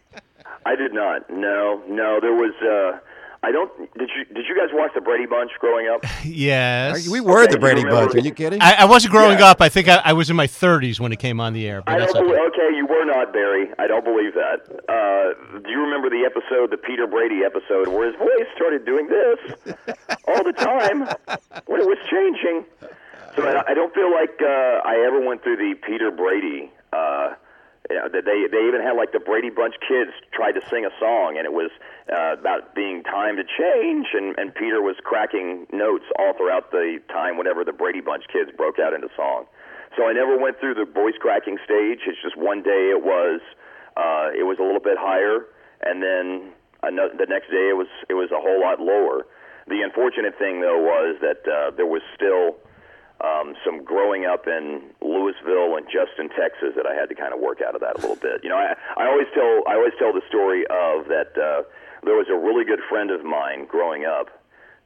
I 0.65 0.75
did 0.75 0.93
not. 0.93 1.29
No, 1.29 1.81
no. 1.87 2.19
There 2.19 2.33
was. 2.33 2.53
Uh, 2.61 2.99
I 3.43 3.51
don't. 3.51 3.71
Did 3.97 4.09
you 4.15 4.25
Did 4.35 4.45
you 4.47 4.55
guys 4.55 4.69
watch 4.71 4.91
the 4.93 5.01
Brady 5.01 5.25
Bunch 5.25 5.51
growing 5.59 5.87
up? 5.87 6.05
Yes. 6.23 7.07
We 7.09 7.19
were 7.21 7.43
Okay, 7.43 7.53
the 7.53 7.59
Brady 7.59 7.83
Bunch. 7.83 8.13
Are 8.13 8.19
you 8.19 8.31
kidding? 8.31 8.61
I, 8.61 8.81
I 8.81 8.85
wasn't 8.85 9.11
growing 9.11 9.39
Yeah. 9.39 9.49
up. 9.51 9.61
I 9.61 9.69
think 9.69 9.87
I, 9.87 9.95
I 10.05 10.13
was 10.13 10.29
in 10.29 10.35
my 10.35 10.45
30s 10.45 10.99
when 10.99 11.11
it 11.11 11.17
came 11.19 11.39
on 11.39 11.53
the 11.53 11.67
air. 11.67 11.81
But 11.81 11.95
I 11.95 11.99
that's 11.99 12.13
don't. 12.13 12.23
okay. 12.25 12.35
believe- 12.35 12.47
Okay, 12.53 12.75
you 12.77 12.85
were 12.85 13.05
not 13.05 13.33
Barry. 13.33 13.69
I 13.79 13.87
don't 13.87 14.03
believe 14.03 14.33
that. 14.35 14.59
Uh, 14.87 15.59
do 15.59 15.69
you 15.71 15.79
remember 15.81 16.09
the 16.09 16.23
episode, 16.25 16.69
the 16.69 16.77
Peter 16.77 17.07
Brady 17.07 17.41
episode, 17.45 17.87
where 17.87 18.07
his 18.11 18.15
voice 18.19 18.47
started 18.55 18.85
doing 18.85 19.07
this 19.07 19.39
all 20.27 20.43
the 20.43 20.53
time 20.53 21.07
when 21.65 21.81
it 21.81 21.87
was 21.87 21.97
changing? 22.11 22.65
So 23.35 23.47
I, 23.47 23.71
I 23.71 23.73
don't 23.73 23.93
feel 23.95 24.11
like 24.11 24.37
uh, 24.41 24.81
I 24.85 25.03
ever 25.07 25.25
went 25.25 25.41
through 25.43 25.57
the 25.57 25.73
Peter 25.87 26.11
Brady. 26.11 26.71
Uh, 26.93 27.33
you 27.91 27.99
know, 27.99 28.07
they 28.07 28.47
they 28.47 28.63
even 28.67 28.81
had 28.81 28.95
like 28.95 29.11
the 29.11 29.19
Brady 29.19 29.49
Bunch 29.49 29.75
kids 29.83 30.11
tried 30.31 30.53
to 30.53 30.61
sing 30.69 30.85
a 30.85 30.93
song, 30.99 31.35
and 31.35 31.45
it 31.45 31.51
was 31.51 31.71
uh, 32.07 32.39
about 32.39 32.73
being 32.73 33.03
time 33.03 33.35
to 33.35 33.43
change, 33.43 34.07
and 34.13 34.37
and 34.39 34.55
Peter 34.55 34.81
was 34.81 34.95
cracking 35.03 35.67
notes 35.73 36.05
all 36.17 36.33
throughout 36.33 36.71
the 36.71 36.99
time 37.11 37.37
whenever 37.37 37.63
the 37.63 37.73
Brady 37.75 37.99
Bunch 37.99 38.23
kids 38.31 38.49
broke 38.55 38.79
out 38.79 38.93
into 38.93 39.09
song. 39.15 39.45
So 39.97 40.07
I 40.07 40.13
never 40.13 40.37
went 40.37 40.59
through 40.59 40.75
the 40.75 40.85
voice 40.85 41.15
cracking 41.19 41.57
stage. 41.65 41.99
It's 42.07 42.21
just 42.23 42.37
one 42.37 42.63
day 42.63 42.95
it 42.95 43.03
was 43.03 43.41
uh, 43.97 44.31
it 44.31 44.47
was 44.47 44.55
a 44.59 44.63
little 44.63 44.79
bit 44.79 44.95
higher, 44.97 45.51
and 45.83 46.01
then 46.01 46.55
ano- 46.83 47.11
the 47.11 47.27
next 47.27 47.51
day 47.51 47.67
it 47.67 47.77
was 47.77 47.91
it 48.07 48.15
was 48.15 48.31
a 48.31 48.39
whole 48.39 48.61
lot 48.61 48.79
lower. 48.79 49.27
The 49.67 49.83
unfortunate 49.83 50.39
thing 50.39 50.61
though 50.61 50.79
was 50.79 51.19
that 51.19 51.43
uh, 51.43 51.75
there 51.75 51.85
was 51.85 52.01
still 52.15 52.55
um, 53.23 53.55
some 53.65 53.83
growing 53.83 54.25
up 54.25 54.47
in 54.47 54.81
Lewisville 55.01 55.77
and 55.77 55.85
Justin, 55.85 56.29
Texas, 56.29 56.73
that 56.75 56.85
I 56.85 56.93
had 56.93 57.09
to 57.09 57.15
kind 57.15 57.33
of 57.33 57.39
work 57.39 57.61
out 57.61 57.75
of 57.75 57.81
that 57.81 57.97
a 57.97 58.01
little 58.01 58.15
bit. 58.15 58.43
You 58.43 58.49
know, 58.49 58.57
I, 58.57 58.73
I 58.97 59.07
always 59.07 59.27
tell 59.33 59.63
I 59.67 59.75
always 59.75 59.93
tell 59.99 60.13
the 60.13 60.25
story 60.27 60.65
of 60.69 61.07
that 61.07 61.37
uh, 61.37 61.63
there 62.03 62.15
was 62.15 62.27
a 62.29 62.37
really 62.37 62.65
good 62.65 62.81
friend 62.89 63.11
of 63.11 63.23
mine 63.23 63.65
growing 63.65 64.05
up 64.05 64.29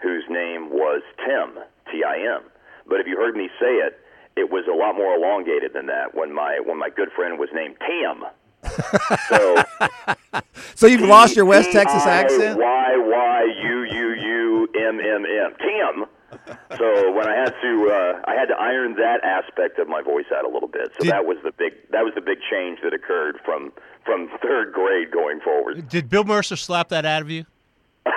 whose 0.01 0.23
name 0.29 0.69
was 0.69 1.01
Tim 1.25 1.63
T 1.91 2.03
I 2.03 2.17
M. 2.37 2.43
But 2.87 2.99
if 2.99 3.07
you 3.07 3.15
heard 3.17 3.35
me 3.35 3.49
say 3.59 3.79
it, 3.81 3.99
it 4.35 4.51
was 4.51 4.65
a 4.67 4.75
lot 4.75 4.95
more 4.95 5.15
elongated 5.15 5.73
than 5.73 5.85
that 5.87 6.13
when 6.13 6.33
my 6.33 6.59
when 6.63 6.77
my 6.77 6.89
good 6.89 7.09
friend 7.15 7.39
was 7.39 7.49
named 7.53 7.75
Tam. 7.79 8.25
So 9.29 9.55
so 10.75 10.87
you've 10.87 11.01
lost 11.01 11.35
your 11.35 11.45
West 11.45 11.71
Texas 11.71 12.05
accent? 12.05 12.57
Y 12.57 12.93
Y 12.97 13.43
U 13.63 13.83
U 13.83 14.13
U 14.13 14.67
M 14.75 14.99
M 14.99 15.25
M. 15.25 15.55
Tim. 15.59 16.05
So 16.77 17.11
when 17.11 17.27
I 17.27 17.35
had 17.35 17.53
to, 17.61 17.89
uh, 17.91 18.21
I 18.29 18.35
had 18.35 18.45
to 18.47 18.55
iron 18.59 18.95
that 18.95 19.23
aspect 19.23 19.79
of 19.79 19.87
my 19.87 20.01
voice 20.01 20.25
out 20.35 20.45
a 20.45 20.49
little 20.49 20.67
bit. 20.69 20.89
So 20.97 21.03
Did- 21.03 21.11
that 21.13 21.25
was 21.25 21.37
the 21.43 21.51
big, 21.51 21.73
that 21.91 22.03
was 22.03 22.13
the 22.15 22.21
big 22.21 22.39
change 22.51 22.79
that 22.83 22.93
occurred 22.93 23.39
from 23.43 23.71
from 24.05 24.29
third 24.41 24.71
grade 24.71 25.11
going 25.11 25.39
forward. 25.41 25.87
Did 25.89 26.09
Bill 26.09 26.23
Mercer 26.23 26.55
slap 26.55 26.89
that 26.89 27.05
out 27.05 27.21
of 27.23 27.29
you? 27.31 27.45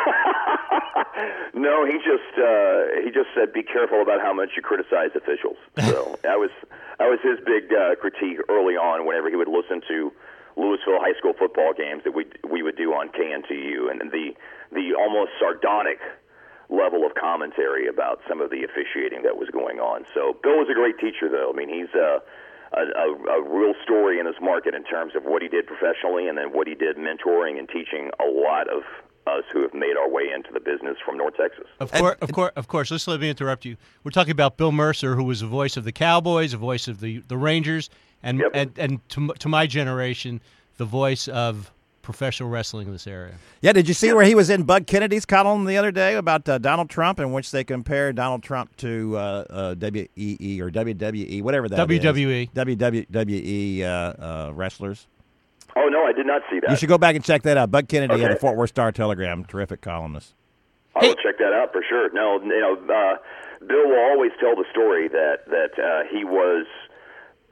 No, 1.54 1.84
he 1.84 1.94
just 1.98 2.38
uh, 2.38 3.02
he 3.02 3.10
just 3.10 3.30
said, 3.34 3.52
"Be 3.52 3.62
careful 3.64 4.00
about 4.00 4.20
how 4.20 4.32
much 4.32 4.50
you 4.56 4.62
criticize 4.62 5.10
officials." 5.16 5.56
So 5.80 6.16
that 6.22 6.38
was 6.38 6.50
that 6.98 7.08
was 7.10 7.18
his 7.22 7.38
big 7.44 7.72
uh, 7.72 7.96
critique 7.96 8.38
early 8.48 8.74
on. 8.76 9.06
Whenever 9.06 9.28
he 9.28 9.36
would 9.36 9.48
listen 9.48 9.80
to 9.88 10.12
Lewisville 10.56 11.00
high 11.00 11.18
school 11.18 11.32
football 11.36 11.72
games 11.76 12.02
that 12.04 12.14
we 12.14 12.26
we 12.48 12.62
would 12.62 12.76
do 12.76 12.92
on 12.92 13.08
KNTU, 13.08 13.90
and 13.90 14.12
the 14.12 14.34
the 14.70 14.94
almost 14.94 15.32
sardonic 15.40 15.98
level 16.68 17.06
of 17.06 17.14
commentary 17.14 17.88
about 17.88 18.20
some 18.28 18.40
of 18.40 18.50
the 18.50 18.62
officiating 18.64 19.22
that 19.22 19.36
was 19.36 19.48
going 19.50 19.80
on. 19.80 20.04
So 20.14 20.36
Bill 20.42 20.58
was 20.58 20.68
a 20.70 20.74
great 20.74 20.98
teacher, 20.98 21.28
though. 21.28 21.50
I 21.52 21.56
mean, 21.56 21.68
he's 21.68 21.92
uh, 21.94 22.18
a, 22.72 22.82
a, 22.82 23.40
a 23.40 23.48
real 23.48 23.74
story 23.82 24.18
in 24.20 24.26
this 24.26 24.36
market 24.40 24.74
in 24.74 24.84
terms 24.84 25.16
of 25.16 25.24
what 25.24 25.40
he 25.40 25.48
did 25.48 25.66
professionally, 25.66 26.28
and 26.28 26.36
then 26.36 26.52
what 26.52 26.66
he 26.66 26.74
did 26.74 26.96
mentoring 26.96 27.58
and 27.58 27.68
teaching 27.68 28.10
a 28.20 28.28
lot 28.28 28.68
of 28.68 28.82
us 29.26 29.44
who 29.52 29.62
have 29.62 29.74
made 29.74 29.96
our 29.96 30.08
way 30.08 30.24
into 30.34 30.50
the 30.52 30.60
business 30.60 30.96
from 31.04 31.16
North 31.16 31.34
Texas. 31.36 31.66
Of 31.80 31.92
course, 31.92 32.16
of 32.20 32.32
course, 32.32 32.52
of 32.56 32.68
course. 32.68 32.90
Let's 32.90 33.06
let 33.06 33.20
me 33.20 33.28
interrupt 33.28 33.64
you. 33.64 33.76
We're 34.04 34.10
talking 34.10 34.30
about 34.32 34.56
Bill 34.56 34.72
Mercer, 34.72 35.16
who 35.16 35.24
was 35.24 35.40
the 35.40 35.46
voice 35.46 35.76
of 35.76 35.84
the 35.84 35.92
Cowboys, 35.92 36.52
the 36.52 36.58
voice 36.58 36.88
of 36.88 37.00
the, 37.00 37.18
the 37.28 37.36
Rangers, 37.36 37.90
and 38.22 38.40
Yep. 38.40 38.50
and 38.54 38.78
and 38.78 39.08
to, 39.10 39.28
to 39.38 39.48
my 39.48 39.66
generation, 39.66 40.40
the 40.76 40.86
voice 40.86 41.28
of 41.28 41.70
professional 42.08 42.48
wrestling 42.48 42.86
in 42.86 42.92
this 42.94 43.06
area. 43.06 43.34
Yeah, 43.60 43.74
did 43.74 43.86
you 43.86 43.92
see 43.92 44.14
where 44.14 44.24
he 44.24 44.34
was 44.34 44.48
in 44.48 44.62
Bud 44.62 44.86
Kennedy's 44.86 45.26
column 45.26 45.66
the 45.66 45.76
other 45.76 45.90
day 45.90 46.14
about 46.14 46.48
uh, 46.48 46.56
Donald 46.56 46.88
Trump, 46.88 47.20
in 47.20 47.32
which 47.32 47.50
they 47.50 47.64
compared 47.64 48.16
Donald 48.16 48.42
Trump 48.42 48.74
to 48.78 49.14
uh, 49.14 49.44
uh, 49.50 49.74
WEE 49.78 50.58
or 50.62 50.70
WWE, 50.70 51.42
whatever 51.42 51.68
that 51.68 51.90
is. 51.90 52.00
WWE. 52.00 52.50
WWE 52.52 53.82
uh, 53.82 53.86
uh, 53.86 54.52
wrestlers. 54.54 55.06
Oh 55.76 55.88
no, 55.90 56.04
I 56.06 56.12
did 56.14 56.26
not 56.26 56.40
see 56.50 56.60
that. 56.60 56.70
You 56.70 56.76
should 56.76 56.88
go 56.88 56.96
back 56.96 57.14
and 57.14 57.22
check 57.22 57.42
that 57.42 57.58
out. 57.58 57.70
Bud 57.70 57.88
Kennedy 57.88 58.14
of 58.14 58.20
Okay. 58.22 58.32
the 58.32 58.40
Fort 58.40 58.56
Worth 58.56 58.70
Star 58.70 58.90
Telegram, 58.90 59.44
terrific 59.44 59.82
columnist. 59.82 60.32
I 60.96 61.06
will 61.08 61.14
check 61.16 61.36
that 61.38 61.52
out 61.52 61.72
for 61.72 61.82
sure. 61.86 62.10
No, 62.14 62.40
you 62.42 62.48
know, 62.48 62.72
uh, 62.90 63.16
Bill 63.66 63.86
will 63.86 64.00
always 64.10 64.32
tell 64.40 64.56
the 64.56 64.64
story 64.70 65.08
that 65.08 65.44
that 65.48 65.78
uh, 65.78 66.08
he 66.10 66.24
was 66.24 66.66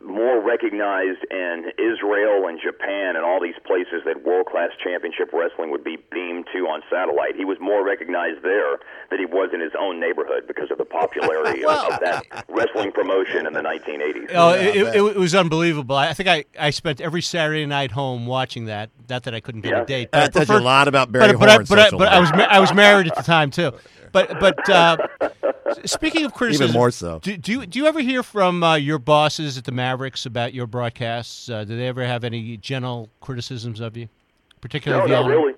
more 0.04 0.40
recognized 0.42 1.24
in 1.30 1.72
Israel 1.78 2.46
and 2.46 2.60
Japan 2.62 3.16
and 3.16 3.24
all 3.24 3.40
these 3.40 3.54
places 3.64 4.02
that 4.04 4.22
world 4.24 4.46
class 4.46 4.70
championship 4.82 5.30
wrestling 5.32 5.70
would 5.70 5.82
be 5.82 5.96
beamed 6.12 6.46
to 6.52 6.60
on 6.68 6.82
satellite. 6.90 7.34
He 7.34 7.44
was 7.44 7.58
more 7.60 7.84
recognized 7.84 8.42
there 8.42 8.76
than 9.10 9.18
he 9.18 9.24
was 9.26 9.50
in 9.54 9.60
his 9.60 9.72
own 9.78 9.98
neighborhood 9.98 10.46
because 10.46 10.70
of 10.70 10.78
the 10.78 10.84
popularity 10.84 11.64
of, 11.64 11.92
of 11.92 12.00
that 12.00 12.22
wrestling 12.48 12.92
promotion 12.92 13.46
in 13.46 13.52
the 13.54 13.62
1980s. 13.62 14.30
Oh, 14.34 14.54
Yeah, 14.54 14.60
it, 14.60 14.76
it, 14.76 14.96
it 14.96 15.16
was 15.16 15.34
unbelievable. 15.34 15.96
I 15.96 16.12
think 16.12 16.28
I, 16.28 16.44
I 16.58 16.70
spent 16.70 17.00
every 17.00 17.22
Saturday 17.22 17.66
night 17.66 17.90
home 17.90 18.26
watching 18.26 18.66
that. 18.66 18.90
Not 19.08 19.22
that 19.24 19.34
I 19.34 19.40
couldn't 19.40 19.62
get 19.62 19.72
Yeah. 19.72 19.82
a 19.82 19.86
date. 19.86 20.10
but 20.12 20.18
I 20.18 20.24
That 20.26 20.32
tells 20.34 20.48
you 20.50 20.56
a 20.56 20.58
lot 20.58 20.88
about 20.88 21.10
Barry 21.10 21.32
but, 21.32 21.38
but, 21.40 21.48
I, 21.48 21.58
but, 21.58 21.78
I, 21.78 21.90
but 21.90 22.08
I 22.08 22.20
was 22.20 22.30
ma- 22.32 22.48
I 22.50 22.60
was 22.60 22.74
married 22.74 23.06
at 23.08 23.16
the 23.16 23.22
time 23.22 23.50
too. 23.50 23.72
But 24.12 24.38
but 24.40 24.68
uh, 24.68 24.96
speaking 25.84 26.24
of 26.24 26.34
criticism, 26.34 26.68
even 26.68 26.74
more 26.74 26.90
so. 26.90 27.18
Do, 27.20 27.36
do 27.36 27.52
you 27.52 27.66
do 27.66 27.78
you 27.78 27.86
ever 27.86 28.00
hear 28.00 28.22
from 28.22 28.62
uh, 28.62 28.76
your 28.76 28.98
bosses 28.98 29.58
at 29.58 29.64
the 29.64 29.72
Mavericks 29.72 30.26
about 30.26 30.54
your 30.54 30.66
broadcasts? 30.66 31.48
Uh, 31.48 31.64
do 31.64 31.76
they 31.76 31.86
ever 31.86 32.04
have 32.04 32.24
any 32.24 32.56
general 32.56 33.08
criticisms 33.20 33.80
of 33.80 33.96
you, 33.96 34.08
particularly 34.60 35.08
No, 35.10 35.16
the 35.16 35.22
not 35.22 35.28
really. 35.30 35.54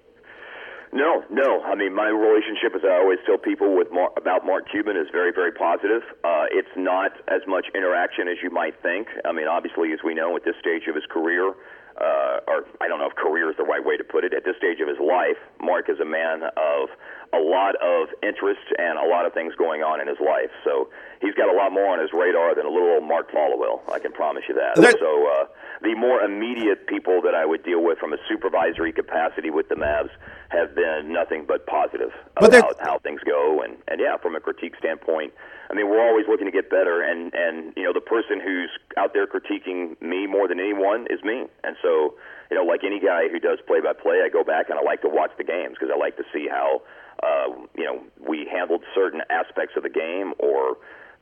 No, 0.93 1.23
no. 1.31 1.63
I 1.65 1.75
mean, 1.75 1.95
my 1.95 2.09
relationship, 2.09 2.75
as 2.75 2.81
I 2.83 2.97
always 2.97 3.19
tell 3.27 3.37
people 3.37 3.77
with 3.77 3.93
Mar- 3.93 4.13
about 4.17 4.47
Mark 4.47 4.71
Cuban, 4.71 4.97
is 4.97 5.09
very, 5.13 5.33
very 5.33 5.53
positive. 5.53 6.03
Uh, 6.25 6.49
it's 6.51 6.73
not 6.77 7.13
as 7.29 7.43
much 7.47 7.67
interaction 7.75 8.27
as 8.27 8.39
you 8.43 8.51
might 8.51 8.81
think. 8.81 9.09
I 9.25 9.33
mean, 9.33 9.49
obviously, 9.49 9.93
as 9.93 10.01
we 10.03 10.15
know, 10.15 10.35
at 10.37 10.45
this 10.45 10.57
stage 10.59 10.89
of 10.89 10.95
his 10.95 11.05
career, 11.11 11.53
uh, 12.01 12.41
or 12.49 12.65
I 12.81 12.89
don't 12.89 12.99
know 12.99 13.09
if 13.11 13.17
career 13.17 13.51
is 13.51 13.57
the 13.57 13.65
right 13.65 13.85
way 13.85 13.97
to 13.97 14.05
put 14.05 14.25
it, 14.25 14.33
at 14.33 14.45
this 14.45 14.57
stage 14.57 14.81
of 14.81 14.89
his 14.89 14.99
life, 14.99 15.37
Mark 15.61 15.91
is 15.91 16.01
a 16.01 16.07
man 16.07 16.45
of 16.57 16.89
a 17.33 17.39
lot 17.39 17.75
of 17.83 18.09
interest 18.23 18.65
and 18.79 18.99
a 18.99 19.07
lot 19.09 19.27
of 19.27 19.33
things 19.35 19.55
going 19.57 19.83
on 19.83 20.01
in 20.01 20.09
his 20.09 20.19
life. 20.21 20.51
So 20.65 20.89
he's 21.21 21.35
got 21.35 21.49
a 21.53 21.57
lot 21.57 21.73
more 21.73 21.87
on 21.87 22.01
his 22.01 22.11
radar 22.13 22.55
than 22.55 22.65
a 22.67 22.71
little 22.71 22.89
old 22.97 23.05
Mark 23.05 23.31
Followill. 23.31 23.81
I 23.93 23.99
can 23.99 24.13
promise 24.13 24.45
you 24.49 24.55
that. 24.55 24.77
There- 24.77 24.93
so 24.99 25.13
uh, 25.29 25.45
the 25.83 25.95
more 25.95 26.21
immediate 26.23 26.87
people 26.87 27.21
that 27.23 27.35
I 27.35 27.45
would 27.47 27.63
deal 27.65 27.83
with 27.83 27.99
from 27.99 28.13
a 28.13 28.19
supervisory 28.29 28.93
capacity 28.93 29.51
with 29.51 29.69
the 29.69 29.75
Mavs 29.77 30.11
have 30.49 30.75
been 30.75 31.13
nothing 31.13 31.45
but 31.47 31.67
positive 31.67 32.11
But 32.41 32.55
about 32.55 32.81
how 32.81 32.99
things 32.99 33.21
go, 33.27 33.61
and 33.63 33.77
and 33.87 34.01
yeah, 34.01 34.17
from 34.17 34.35
a 34.35 34.41
critique 34.41 34.75
standpoint, 34.79 35.35
I 35.71 35.75
mean, 35.75 35.89
we're 35.89 36.01
always 36.01 36.25
looking 36.27 36.47
to 36.47 36.53
get 36.53 36.71
better, 36.71 37.03
and 37.03 37.33
and 37.35 37.75
you 37.77 37.85
know, 37.85 37.93
the 37.93 38.01
person 38.01 38.41
who's 38.41 38.71
out 38.97 39.13
there 39.13 39.27
critiquing 39.27 40.01
me 40.01 40.27
more 40.27 40.49
than 40.49 40.59
anyone 40.59 41.07
is 41.11 41.23
me, 41.23 41.45
and 41.63 41.77
so 41.83 42.15
you 42.51 42.57
know, 42.57 42.65
like 42.65 42.81
any 42.83 42.99
guy 42.99 43.29
who 43.29 43.39
does 43.39 43.59
play 43.67 43.81
by 43.81 43.93
play, 43.93 44.23
I 44.25 44.31
go 44.33 44.43
back 44.43 44.71
and 44.71 44.79
I 44.79 44.83
like 44.83 45.03
to 45.03 45.09
watch 45.13 45.33
the 45.37 45.45
games 45.45 45.77
because 45.79 45.93
I 45.95 45.99
like 45.99 46.17
to 46.17 46.25
see 46.33 46.49
how 46.51 46.81
uh, 47.23 47.53
you 47.77 47.85
know 47.85 48.03
we 48.19 48.49
handled 48.51 48.83
certain 48.95 49.23
aspects 49.31 49.75
of 49.77 49.83
the 49.83 49.91
game 49.91 50.35
or 50.39 50.77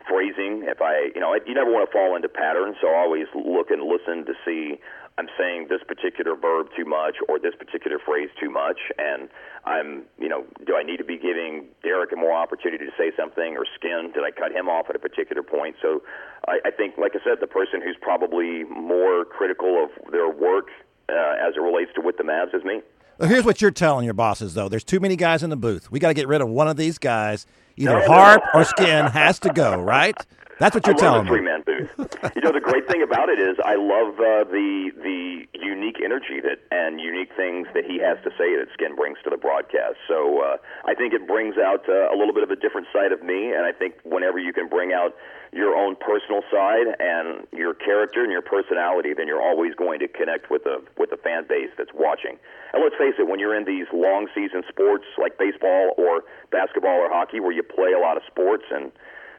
phrasing. 0.08 0.62
If 0.66 0.80
I, 0.80 1.10
you 1.14 1.20
know, 1.20 1.34
you 1.34 1.54
never 1.54 1.70
want 1.70 1.88
to 1.88 1.92
fall 1.92 2.14
into 2.14 2.28
patterns, 2.28 2.76
so 2.80 2.88
I 2.88 3.02
always 3.02 3.26
look 3.34 3.70
and 3.70 3.82
listen 3.82 4.24
to 4.26 4.34
see 4.44 4.78
I'm 5.18 5.28
saying 5.38 5.68
this 5.70 5.80
particular 5.86 6.36
verb 6.36 6.68
too 6.76 6.84
much 6.84 7.16
or 7.28 7.38
this 7.38 7.54
particular 7.56 7.98
phrase 7.98 8.28
too 8.38 8.50
much, 8.50 8.76
and 8.98 9.30
I'm, 9.64 10.04
you 10.20 10.28
know, 10.28 10.44
do 10.66 10.76
I 10.76 10.82
need 10.82 10.98
to 10.98 11.08
be 11.08 11.16
giving 11.16 11.64
Derek 11.82 12.12
a 12.12 12.16
more 12.16 12.36
opportunity 12.36 12.84
to 12.84 12.92
say 12.98 13.12
something 13.16 13.56
or 13.56 13.64
Skin? 13.80 14.12
Did 14.12 14.24
I 14.24 14.30
cut 14.30 14.52
him 14.52 14.68
off 14.68 14.90
at 14.90 14.96
a 14.96 14.98
particular 14.98 15.42
point? 15.42 15.76
So 15.80 16.02
I, 16.46 16.60
I 16.66 16.70
think, 16.70 16.98
like 16.98 17.12
I 17.16 17.24
said, 17.24 17.40
the 17.40 17.46
person 17.46 17.80
who's 17.80 17.96
probably 18.00 18.64
more 18.64 19.24
critical 19.24 19.88
of 19.88 20.12
their 20.12 20.28
work 20.28 20.68
uh, 21.08 21.40
as 21.40 21.56
it 21.56 21.62
relates 21.62 21.92
to 21.94 22.02
with 22.02 22.18
the 22.18 22.24
Mavs 22.24 22.54
is 22.54 22.62
me. 22.62 22.82
Well, 23.18 23.28
here's 23.28 23.44
what 23.44 23.62
you're 23.62 23.70
telling 23.70 24.04
your 24.04 24.14
bosses, 24.14 24.54
though. 24.54 24.68
There's 24.68 24.84
too 24.84 25.00
many 25.00 25.16
guys 25.16 25.42
in 25.42 25.50
the 25.50 25.56
booth. 25.56 25.90
We 25.90 25.98
got 25.98 26.08
to 26.08 26.14
get 26.14 26.28
rid 26.28 26.42
of 26.42 26.48
one 26.48 26.68
of 26.68 26.76
these 26.76 26.98
guys. 26.98 27.46
Either. 27.76 28.06
Harp 28.06 28.42
or 28.54 28.64
Skin 28.64 29.06
has 29.06 29.38
to 29.40 29.52
go, 29.52 29.80
right? 29.80 30.16
That's 30.58 30.74
what 30.74 30.86
you're 30.86 30.96
I 30.96 30.98
telling 30.98 31.24
me. 31.24 31.28
three 31.28 31.42
man 31.42 31.62
booth. 31.66 31.92
you 32.34 32.40
know, 32.40 32.52
the 32.52 32.64
great 32.64 32.88
thing 32.88 33.02
about 33.02 33.28
it 33.28 33.38
is 33.38 33.56
I 33.64 33.76
love 33.76 34.16
uh, 34.16 34.48
the 34.48 34.90
the 34.96 35.44
unique 35.52 36.00
energy 36.02 36.40
that 36.40 36.64
and 36.72 37.00
unique 37.00 37.28
things 37.36 37.68
that 37.74 37.84
he 37.84 38.00
has 38.00 38.16
to 38.24 38.30
say 38.40 38.56
that 38.56 38.68
Skin 38.72 38.96
brings 38.96 39.18
to 39.24 39.30
the 39.30 39.36
broadcast. 39.36 40.00
So 40.08 40.40
uh, 40.40 40.56
I 40.88 40.94
think 40.94 41.12
it 41.12 41.26
brings 41.28 41.56
out 41.58 41.84
uh, 41.88 42.08
a 42.08 42.16
little 42.16 42.32
bit 42.32 42.42
of 42.42 42.50
a 42.50 42.56
different 42.56 42.88
side 42.92 43.12
of 43.12 43.22
me, 43.22 43.52
and 43.52 43.68
I 43.68 43.72
think 43.72 44.00
whenever 44.04 44.38
you 44.38 44.52
can 44.52 44.68
bring 44.68 44.92
out 44.92 45.12
your 45.52 45.76
own 45.76 45.96
personal 45.96 46.40
side 46.50 46.88
and 46.98 47.46
your 47.52 47.74
character 47.74 48.22
and 48.24 48.32
your 48.32 48.42
personality, 48.42 49.12
then 49.12 49.26
you're 49.28 49.42
always 49.42 49.74
going 49.74 50.00
to 50.00 50.08
connect 50.08 50.50
with 50.50 50.64
the 50.64 50.80
with 50.96 51.10
the 51.10 51.20
fan 51.20 51.44
base 51.48 51.70
that's 51.76 51.92
watching. 51.92 52.40
And 52.72 52.82
let's 52.82 52.96
face 52.96 53.14
it, 53.20 53.28
when 53.28 53.38
you're 53.38 53.54
in 53.56 53.64
these 53.68 53.86
long 53.92 54.28
season 54.34 54.64
sports 54.68 55.04
like 55.20 55.36
baseball 55.36 55.92
or 56.00 56.24
basketball 56.50 56.96
or 56.96 57.12
hockey, 57.12 57.40
where 57.40 57.52
you 57.52 57.62
play 57.62 57.92
a 57.92 58.00
lot 58.00 58.16
of 58.16 58.22
sports 58.26 58.64
and 58.72 58.90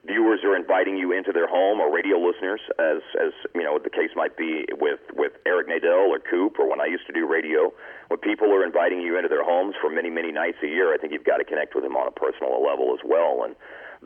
viewers 0.07 0.39
are 0.43 0.55
inviting 0.55 0.97
you 0.97 1.11
into 1.11 1.31
their 1.31 1.47
home 1.47 1.79
or 1.79 1.93
radio 1.93 2.17
listeners 2.17 2.61
as 2.79 3.03
as 3.19 3.33
you 3.53 3.63
know 3.63 3.77
the 3.77 3.89
case 3.89 4.11
might 4.15 4.37
be 4.37 4.65
with 4.79 4.99
with 5.13 5.33
Eric 5.45 5.67
Nadel 5.67 6.07
or 6.07 6.19
Coop 6.19 6.57
or 6.59 6.69
when 6.69 6.79
I 6.81 6.85
used 6.85 7.05
to 7.07 7.13
do 7.13 7.27
radio 7.27 7.71
when 8.07 8.19
people 8.19 8.47
are 8.53 8.63
inviting 8.63 9.01
you 9.01 9.17
into 9.17 9.27
their 9.29 9.43
homes 9.43 9.75
for 9.81 9.89
many 9.89 10.09
many 10.09 10.31
nights 10.31 10.57
a 10.63 10.67
year 10.67 10.93
I 10.93 10.97
think 10.97 11.13
you've 11.13 11.25
got 11.25 11.37
to 11.37 11.43
connect 11.43 11.75
with 11.75 11.83
them 11.83 11.95
on 11.95 12.07
a 12.07 12.11
personal 12.11 12.63
level 12.63 12.93
as 12.93 13.03
well 13.03 13.43
and 13.43 13.55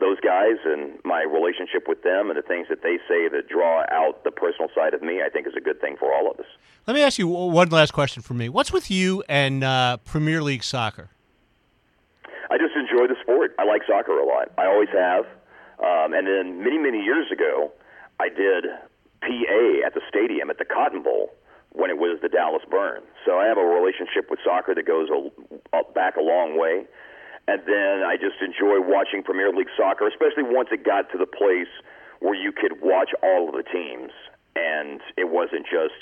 those 0.00 0.18
guys 0.20 0.56
and 0.64 0.98
my 1.04 1.22
relationship 1.22 1.86
with 1.86 2.02
them 2.02 2.30
and 2.30 2.36
the 2.38 2.42
things 2.42 2.66
that 2.70 2.82
they 2.82 2.96
say 3.06 3.28
that 3.28 3.48
draw 3.48 3.84
out 3.90 4.24
the 4.24 4.30
personal 4.32 4.68
side 4.74 4.94
of 4.94 5.02
me 5.02 5.22
I 5.24 5.28
think 5.28 5.46
is 5.46 5.54
a 5.56 5.60
good 5.60 5.80
thing 5.80 5.96
for 5.98 6.12
all 6.12 6.30
of 6.30 6.40
us 6.40 6.50
Let 6.86 6.94
me 6.94 7.02
ask 7.02 7.18
you 7.18 7.28
one 7.28 7.68
last 7.68 7.92
question 7.92 8.22
for 8.22 8.34
me. 8.34 8.48
What's 8.48 8.72
with 8.72 8.90
you 8.90 9.22
and 9.28 9.62
uh, 9.62 9.98
Premier 9.98 10.42
League 10.42 10.64
soccer? 10.64 11.10
I 12.50 12.58
just 12.58 12.74
enjoy 12.76 13.06
the 13.06 13.16
sport. 13.22 13.54
I 13.58 13.64
like 13.64 13.82
soccer 13.86 14.18
a 14.18 14.26
lot. 14.26 14.50
I 14.58 14.66
always 14.66 14.88
have. 14.92 15.24
Um, 15.82 16.14
and 16.14 16.26
then 16.26 16.62
many, 16.62 16.78
many 16.78 17.02
years 17.02 17.26
ago, 17.32 17.72
I 18.20 18.28
did 18.28 18.64
PA 19.20 19.86
at 19.86 19.94
the 19.94 20.02
stadium 20.08 20.50
at 20.50 20.58
the 20.58 20.64
Cotton 20.64 21.02
Bowl 21.02 21.30
when 21.72 21.90
it 21.90 21.98
was 21.98 22.18
the 22.22 22.28
Dallas 22.28 22.62
Burn. 22.70 23.02
So 23.26 23.38
I 23.38 23.46
have 23.46 23.58
a 23.58 23.64
relationship 23.64 24.30
with 24.30 24.38
soccer 24.44 24.74
that 24.74 24.86
goes 24.86 25.08
a, 25.10 25.30
up 25.76 25.94
back 25.94 26.16
a 26.16 26.22
long 26.22 26.58
way. 26.58 26.86
And 27.48 27.60
then 27.66 28.06
I 28.06 28.14
just 28.16 28.38
enjoy 28.38 28.78
watching 28.78 29.22
Premier 29.22 29.50
League 29.50 29.72
soccer, 29.76 30.06
especially 30.06 30.44
once 30.46 30.68
it 30.70 30.84
got 30.84 31.10
to 31.10 31.18
the 31.18 31.26
place 31.26 31.70
where 32.20 32.38
you 32.38 32.52
could 32.52 32.78
watch 32.80 33.10
all 33.22 33.48
of 33.48 33.54
the 33.58 33.66
teams, 33.66 34.12
and 34.54 35.00
it 35.18 35.28
wasn't 35.28 35.66
just 35.66 35.98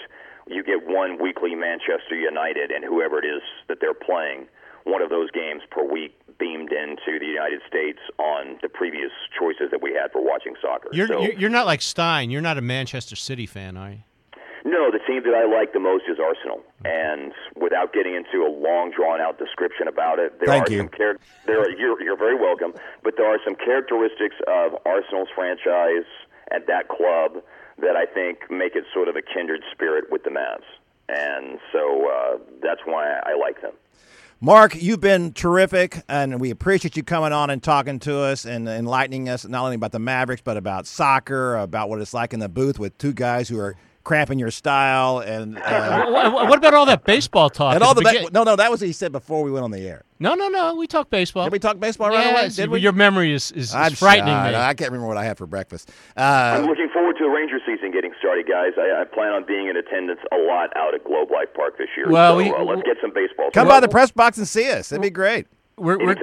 you 0.48 0.62
get 0.62 0.84
one 0.86 1.16
weekly 1.22 1.54
Manchester 1.54 2.14
United 2.14 2.70
and 2.70 2.84
whoever 2.84 3.18
it 3.18 3.24
is 3.24 3.40
that 3.68 3.78
they're 3.80 3.94
playing 3.94 4.48
one 4.84 5.00
of 5.00 5.08
those 5.08 5.30
games 5.30 5.62
per 5.70 5.84
week 5.84 6.12
beamed 6.40 6.72
into 6.72 7.18
the 7.20 7.26
United 7.26 7.60
States 7.68 8.00
on 8.18 8.58
the 8.62 8.68
previous 8.68 9.12
choices 9.38 9.70
that 9.70 9.82
we 9.82 9.92
had 9.92 10.10
for 10.10 10.24
watching 10.24 10.54
soccer. 10.60 10.88
You're, 10.92 11.06
so, 11.06 11.20
you're 11.20 11.34
you're 11.34 11.50
not 11.50 11.66
like 11.66 11.82
Stein. 11.82 12.30
You're 12.30 12.40
not 12.40 12.58
a 12.58 12.62
Manchester 12.62 13.14
City 13.14 13.46
fan, 13.46 13.76
are 13.76 13.90
you? 13.90 13.98
no, 14.64 14.90
the 14.90 14.98
team 15.06 15.22
that 15.24 15.34
I 15.34 15.46
like 15.48 15.72
the 15.72 15.80
most 15.80 16.04
is 16.08 16.18
Arsenal. 16.20 16.60
And 16.84 17.32
without 17.56 17.92
getting 17.92 18.14
into 18.14 18.44
a 18.44 18.50
long, 18.50 18.90
drawn-out 18.94 19.38
description 19.38 19.88
about 19.88 20.18
it, 20.18 20.38
there 20.38 20.48
Thank 20.48 20.68
are 20.68 20.72
you. 20.72 20.78
some 20.80 20.90
char- 20.96 21.18
there 21.46 21.60
are, 21.60 21.70
you're, 21.70 22.02
you're 22.02 22.16
very 22.16 22.34
welcome. 22.36 22.74
But 23.02 23.16
there 23.16 23.26
are 23.26 23.38
some 23.44 23.54
characteristics 23.54 24.36
of 24.46 24.76
Arsenal's 24.84 25.28
franchise 25.34 26.08
and 26.50 26.66
that 26.66 26.88
club 26.88 27.42
that 27.78 27.96
I 27.96 28.04
think 28.04 28.50
make 28.50 28.76
it 28.76 28.84
sort 28.92 29.08
of 29.08 29.16
a 29.16 29.22
kindred 29.22 29.62
spirit 29.72 30.10
with 30.10 30.24
the 30.24 30.30
Mavs. 30.30 30.68
And 31.08 31.58
so 31.72 32.08
uh, 32.08 32.38
that's 32.62 32.82
why 32.84 33.18
I 33.24 33.34
like 33.40 33.62
them. 33.62 33.72
Mark, 34.42 34.74
you've 34.80 35.00
been 35.00 35.34
terrific, 35.34 36.02
and 36.08 36.40
we 36.40 36.48
appreciate 36.50 36.96
you 36.96 37.02
coming 37.02 37.30
on 37.32 37.50
and 37.50 37.62
talking 37.62 37.98
to 38.00 38.20
us 38.20 38.46
and 38.46 38.66
enlightening 38.66 39.28
us 39.28 39.46
not 39.46 39.64
only 39.64 39.74
about 39.76 39.92
the 39.92 39.98
Mavericks, 39.98 40.40
but 40.42 40.56
about 40.56 40.86
soccer, 40.86 41.56
about 41.56 41.90
what 41.90 42.00
it's 42.00 42.14
like 42.14 42.32
in 42.32 42.40
the 42.40 42.48
booth 42.48 42.78
with 42.78 42.96
two 42.96 43.12
guys 43.12 43.50
who 43.50 43.58
are 43.58 43.76
cramping 44.02 44.38
your 44.38 44.50
style 44.50 45.18
and. 45.18 45.58
Uh, 45.70 46.06
what, 46.10 46.48
what 46.48 46.58
about 46.58 46.72
all 46.72 46.86
that 46.86 47.04
baseball 47.04 47.50
talk? 47.50 47.74
and 47.74 47.82
all 47.84 47.92
the 47.94 48.00
the 48.00 48.08
begin- 48.10 48.24
ba- 48.24 48.32
no, 48.32 48.42
no, 48.44 48.56
that 48.56 48.70
was 48.70 48.80
what 48.80 48.86
he 48.86 48.92
said 48.94 49.12
before 49.12 49.42
we 49.42 49.50
went 49.50 49.62
on 49.62 49.70
the 49.70 49.86
air. 49.86 50.04
no, 50.18 50.34
no, 50.34 50.48
no. 50.48 50.74
We 50.74 50.86
talk 50.86 51.10
baseball. 51.10 51.44
Did 51.44 51.52
we 51.52 51.58
talk 51.58 51.78
baseball 51.78 52.08
right 52.08 52.32
away? 52.32 52.48
Did 52.48 52.70
we? 52.70 52.80
Your 52.80 52.92
memory 52.92 53.32
is, 53.32 53.52
is, 53.52 53.74
is 53.74 53.98
frightening 53.98 54.32
shot. 54.32 54.50
me. 54.52 54.56
I 54.56 54.72
can't 54.74 54.90
remember 54.90 55.06
what 55.06 55.16
I 55.18 55.24
had 55.24 55.36
for 55.36 55.46
breakfast. 55.46 55.90
I'm 56.16 56.64
Uh, 56.64 56.66
looking 56.66 56.88
forward 56.92 57.16
to 57.18 57.24
the 57.24 57.30
Ranger 57.30 57.58
season 57.66 57.89
getting 58.36 58.46
guys. 58.50 58.72
I, 58.78 59.02
I 59.02 59.04
plan 59.04 59.32
on 59.32 59.44
being 59.46 59.68
in 59.68 59.76
attendance 59.76 60.20
a 60.32 60.36
lot 60.36 60.70
out 60.76 60.94
at 60.94 61.04
Globe 61.04 61.30
Life 61.30 61.48
Park 61.54 61.78
this 61.78 61.88
year. 61.96 62.08
Well, 62.08 62.32
so 62.34 62.36
we- 62.38 62.50
uh, 62.50 62.62
let's 62.64 62.82
get 62.82 62.96
some 63.00 63.12
baseball. 63.12 63.46
come 63.46 63.66
started. 63.66 63.68
by 63.68 63.80
the 63.80 63.88
press 63.88 64.10
box 64.10 64.38
and 64.38 64.46
see 64.46 64.70
us. 64.70 64.88
That'd 64.88 65.02
be 65.02 65.10
great. 65.10 65.46
we're 65.76 65.98
we're, 65.98 66.16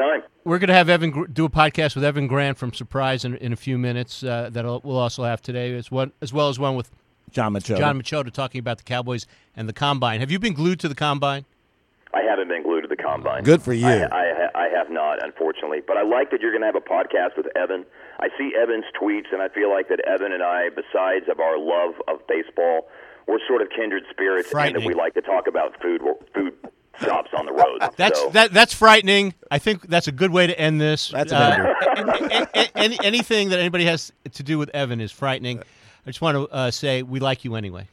we're 0.43 0.59
going 0.59 0.67
to 0.69 0.73
have 0.73 0.89
Evan 0.89 1.25
do 1.33 1.45
a 1.45 1.49
podcast 1.49 1.95
with 1.95 2.03
Evan 2.03 2.27
Grant 2.27 2.57
from 2.57 2.73
Surprise 2.73 3.25
in, 3.25 3.35
in 3.37 3.51
a 3.53 3.57
few 3.57 3.77
minutes. 3.77 4.23
Uh, 4.23 4.49
that 4.51 4.65
we'll 4.65 4.97
also 4.97 5.23
have 5.23 5.41
today, 5.41 5.75
as 5.75 5.91
one 5.91 6.11
as 6.21 6.31
well 6.31 6.49
as 6.49 6.59
one 6.59 6.75
with 6.75 6.91
John 7.31 7.53
Machota. 7.53 7.77
John 7.77 8.01
Machota 8.01 8.31
talking 8.31 8.59
about 8.59 8.77
the 8.77 8.83
Cowboys 8.83 9.25
and 9.55 9.67
the 9.67 9.73
combine. 9.73 10.19
Have 10.19 10.31
you 10.31 10.39
been 10.39 10.53
glued 10.53 10.79
to 10.81 10.87
the 10.87 10.95
combine? 10.95 11.45
I 12.13 12.21
haven't 12.21 12.47
been 12.47 12.63
glued 12.63 12.81
to 12.81 12.87
the 12.87 12.95
combine. 13.17 13.43
Good 13.43 13.61
for 13.61 13.73
you. 13.73 13.85
I, 13.87 14.05
I, 14.05 14.47
I 14.55 14.69
have 14.69 14.89
not, 14.89 15.23
unfortunately. 15.23 15.81
But 15.85 15.97
I 15.97 16.03
like 16.03 16.31
that 16.31 16.41
you're 16.41 16.51
going 16.51 16.61
to 16.61 16.67
have 16.67 16.75
a 16.75 16.81
podcast 16.81 17.35
with 17.37 17.47
Evan. 17.55 17.85
I 18.19 18.29
see 18.37 18.53
Evan's 18.59 18.85
tweets, 18.99 19.31
and 19.31 19.41
I 19.41 19.49
feel 19.49 19.69
like 19.69 19.89
that 19.89 19.99
Evan 20.07 20.31
and 20.31 20.43
I, 20.43 20.69
besides 20.69 21.25
of 21.29 21.39
our 21.39 21.57
love 21.57 21.95
of 22.07 22.25
baseball, 22.27 22.87
we're 23.27 23.39
sort 23.47 23.61
of 23.61 23.69
kindred 23.69 24.03
spirits, 24.09 24.53
and 24.53 24.75
that 24.75 24.83
we 24.85 24.93
like 24.93 25.13
to 25.15 25.21
talk 25.21 25.47
about 25.47 25.79
food 25.81 26.01
food 26.33 26.53
shops 26.99 27.29
on 27.37 27.45
the 27.45 27.51
road. 27.53 27.79
That's 27.97 28.19
so, 28.19 28.29
that 28.29 28.51
that's 28.53 28.73
frightening. 28.73 29.35
I 29.51 29.59
think 29.59 29.87
that's 29.87 30.07
a 30.07 30.11
good 30.11 30.31
way 30.31 30.47
to 30.47 30.59
end 30.59 30.81
this. 30.81 31.09
That's 31.09 31.31
uh, 31.31 31.73
a- 31.95 32.01
a- 32.01 32.47
a- 32.55 32.77
any, 32.77 32.97
anything 33.03 33.49
that 33.49 33.59
anybody 33.59 33.85
has 33.85 34.11
to 34.33 34.41
do 34.43 34.57
with 34.57 34.69
Evan 34.73 34.99
is 34.99 35.11
frightening. 35.11 35.59
I 35.59 36.09
just 36.09 36.21
want 36.21 36.37
to 36.37 36.47
uh, 36.55 36.71
say 36.71 37.03
we 37.03 37.19
like 37.19 37.43
you 37.45 37.53
anyway. 37.55 37.87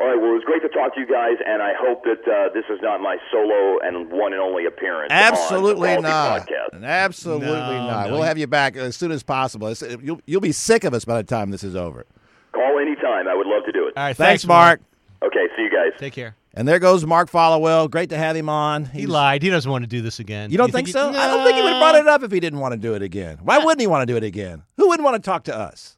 All 0.00 0.06
right. 0.08 0.16
Well, 0.20 0.30
it 0.30 0.34
was 0.34 0.42
great 0.44 0.62
to 0.62 0.68
talk 0.84 0.94
to 0.94 1.00
you 1.00 1.06
guys, 1.06 1.36
and 1.46 1.62
I 1.62 1.72
hope 1.78 2.04
that 2.04 2.26
uh, 2.30 2.52
this 2.54 2.64
is 2.70 2.78
not 2.82 3.00
my 3.00 3.16
solo 3.30 3.78
and 3.82 4.10
one 4.10 4.32
and 4.32 4.40
only 4.42 4.66
appearance. 4.66 5.08
Absolutely 5.10 5.94
on 5.96 6.02
not. 6.02 6.46
Podcast. 6.48 6.82
Absolutely 6.84 7.46
No, 7.48 7.86
not. 7.86 8.06
no. 8.08 8.12
We'll 8.14 8.22
have 8.22 8.38
you 8.38 8.46
back 8.46 8.76
as 8.76 8.96
soon 8.96 9.10
as 9.12 9.22
possible. 9.22 9.68
It's- 9.68 9.96
You'll, 10.02 10.20
you'll 10.26 10.40
be 10.40 10.52
sick 10.52 10.84
of 10.84 10.94
us 10.94 11.04
by 11.04 11.16
the 11.16 11.24
time 11.24 11.50
this 11.50 11.64
is 11.64 11.74
over. 11.76 12.06
Call 12.52 12.78
anytime. 12.78 13.28
I 13.28 13.34
would 13.34 13.46
love 13.46 13.64
to 13.66 13.72
do 13.72 13.86
it. 13.88 13.94
All 13.96 14.04
right, 14.04 14.16
Thanks, 14.16 14.44
Mark. 14.46 14.80
Okay. 15.22 15.46
See 15.56 15.62
you 15.62 15.70
guys. 15.70 15.98
Take 15.98 16.12
care. 16.12 16.36
And 16.56 16.68
there 16.68 16.78
goes 16.78 17.04
Mark 17.04 17.30
Followill. 17.30 17.90
Great 17.90 18.10
to 18.10 18.16
have 18.16 18.36
him 18.36 18.48
on. 18.48 18.84
He 18.84 19.00
He's- 19.00 19.10
lied. 19.10 19.42
He 19.42 19.50
doesn't 19.50 19.70
want 19.70 19.82
to 19.82 19.88
do 19.88 20.02
this 20.02 20.18
again. 20.20 20.50
You 20.50 20.58
don't 20.58 20.70
think, 20.70 20.86
he- 20.88 20.92
so? 20.92 21.08
I 21.10 21.26
don't 21.26 21.44
think 21.44 21.56
he 21.56 21.62
would 21.62 21.72
have 21.72 21.80
brought 21.80 21.94
it 21.96 22.06
up 22.06 22.22
if 22.22 22.30
he 22.30 22.38
didn't 22.40 22.60
want 22.60 22.72
to 22.72 22.78
do 22.78 22.94
it 22.94 23.02
again. 23.02 23.38
Why 23.42 23.58
wouldn't 23.58 23.80
he 23.80 23.86
want 23.86 24.06
to 24.06 24.12
do 24.12 24.16
it 24.16 24.22
again? 24.24 24.62
Who 24.76 24.88
wouldn't 24.88 25.04
want 25.04 25.16
to 25.22 25.26
talk 25.26 25.44
to 25.44 25.56
us? 25.56 25.96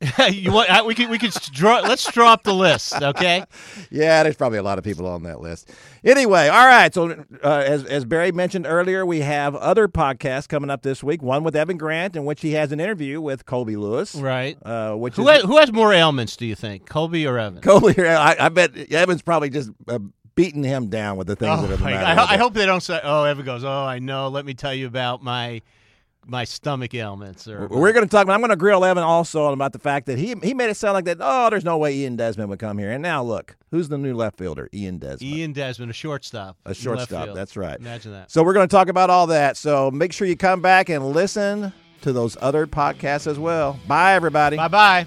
you 0.30 0.50
want? 0.52 0.70
I- 0.70 0.82
We 0.82 0.94
could 0.94 1.10
we 1.10 1.18
could 1.18 1.32
draw. 1.52 1.80
Let's 1.80 2.10
draw 2.10 2.32
up 2.32 2.42
the 2.42 2.54
list, 2.54 2.94
okay? 3.02 3.44
Yeah, 3.90 4.22
there's 4.22 4.36
probably 4.36 4.58
a 4.58 4.62
lot 4.62 4.78
of 4.78 4.84
people 4.84 5.06
on 5.06 5.24
that 5.24 5.40
list. 5.40 5.70
Anyway, 6.04 6.46
all 6.48 6.66
right. 6.66 6.94
So, 6.94 7.10
uh, 7.42 7.48
as 7.66 7.84
as 7.84 8.04
Barry 8.04 8.30
mentioned 8.32 8.66
earlier, 8.66 9.04
we 9.04 9.20
have 9.20 9.54
other 9.56 9.88
podcasts 9.88 10.48
coming 10.48 10.70
up 10.70 10.82
this 10.82 11.02
week. 11.02 11.22
One 11.22 11.42
with 11.44 11.56
Evan 11.56 11.76
Grant, 11.76 12.14
in 12.16 12.24
which 12.24 12.40
he 12.40 12.52
has 12.52 12.70
an 12.72 12.78
interview 12.80 13.20
with 13.20 13.44
Colby 13.46 13.76
Lewis. 13.76 14.14
Right. 14.14 14.56
Uh, 14.64 14.94
which 14.94 15.16
Who 15.16 15.28
is 15.28 15.36
has, 15.40 15.42
who 15.42 15.56
has 15.58 15.72
more 15.72 15.92
ailments? 15.92 16.36
Do 16.36 16.46
you 16.46 16.54
think, 16.54 16.88
Colby 16.88 17.26
or 17.26 17.38
Evan? 17.38 17.60
Colby. 17.60 17.94
Or, 17.98 18.06
I, 18.06 18.36
I 18.38 18.48
bet 18.48 18.76
Evan's 18.92 19.22
probably 19.22 19.50
just 19.50 19.70
uh, 19.88 19.98
beating 20.36 20.62
him 20.62 20.88
down 20.88 21.16
with 21.16 21.26
the 21.26 21.36
things 21.36 21.58
Oh, 21.58 21.62
that 21.66 21.74
are 21.74 21.76
the 21.76 21.84
matter. 21.84 22.20
I, 22.20 22.34
I 22.34 22.36
hope 22.38 22.54
they 22.54 22.64
don't 22.66 22.82
say. 22.82 23.00
Oh, 23.02 23.24
Evan 23.24 23.44
goes. 23.44 23.64
Oh, 23.64 23.84
I 23.84 23.98
know. 23.98 24.28
Let 24.28 24.46
me 24.46 24.54
tell 24.54 24.72
you 24.74 24.86
about 24.86 25.22
my 25.22 25.60
my 26.30 26.44
stomach 26.44 26.94
ailments. 26.94 27.48
Or 27.48 27.66
We're 27.66 27.92
going 27.92 28.06
to 28.06 28.10
talk. 28.10 28.28
I'm 28.28 28.40
going 28.40 28.50
to 28.50 28.56
grill 28.56 28.84
Evan 28.84 29.02
also 29.02 29.46
about 29.52 29.72
the 29.72 29.78
fact 29.78 30.06
that 30.06 30.18
he 30.18 30.34
he 30.42 30.54
made 30.54 30.70
it 30.70 30.76
sound 30.76 30.94
like 30.94 31.04
that. 31.06 31.18
Oh, 31.20 31.50
there's 31.50 31.64
no 31.64 31.76
way 31.76 31.94
Ian 31.96 32.16
Desmond 32.16 32.48
would 32.50 32.58
come 32.58 32.78
here. 32.78 32.90
And 32.90 33.02
now 33.02 33.22
look, 33.22 33.56
who's 33.70 33.88
the 33.88 33.98
new 33.98 34.14
left 34.14 34.38
fielder? 34.38 34.68
Ian 34.72 34.98
Desmond. 34.98 35.22
Ian 35.22 35.52
Desmond, 35.52 35.90
a 35.90 35.94
shortstop. 35.94 36.56
A 36.64 36.74
shortstop. 36.74 37.34
That's 37.34 37.56
right. 37.56 37.78
Imagine 37.78 38.12
that. 38.12 38.30
So 38.30 38.42
we're 38.42 38.54
going 38.54 38.68
to 38.68 38.74
talk 38.74 38.88
about 38.88 39.10
all 39.10 39.26
that. 39.26 39.56
So 39.56 39.90
make 39.90 40.12
sure 40.12 40.26
you 40.26 40.36
come 40.36 40.62
back 40.62 40.88
and 40.88 41.10
listen 41.10 41.72
to 42.02 42.12
those 42.12 42.36
other 42.40 42.66
podcasts 42.66 43.26
as 43.26 43.38
well. 43.38 43.78
Bye, 43.86 44.14
everybody. 44.14 44.56
Bye 44.56 44.68
bye. 44.68 45.06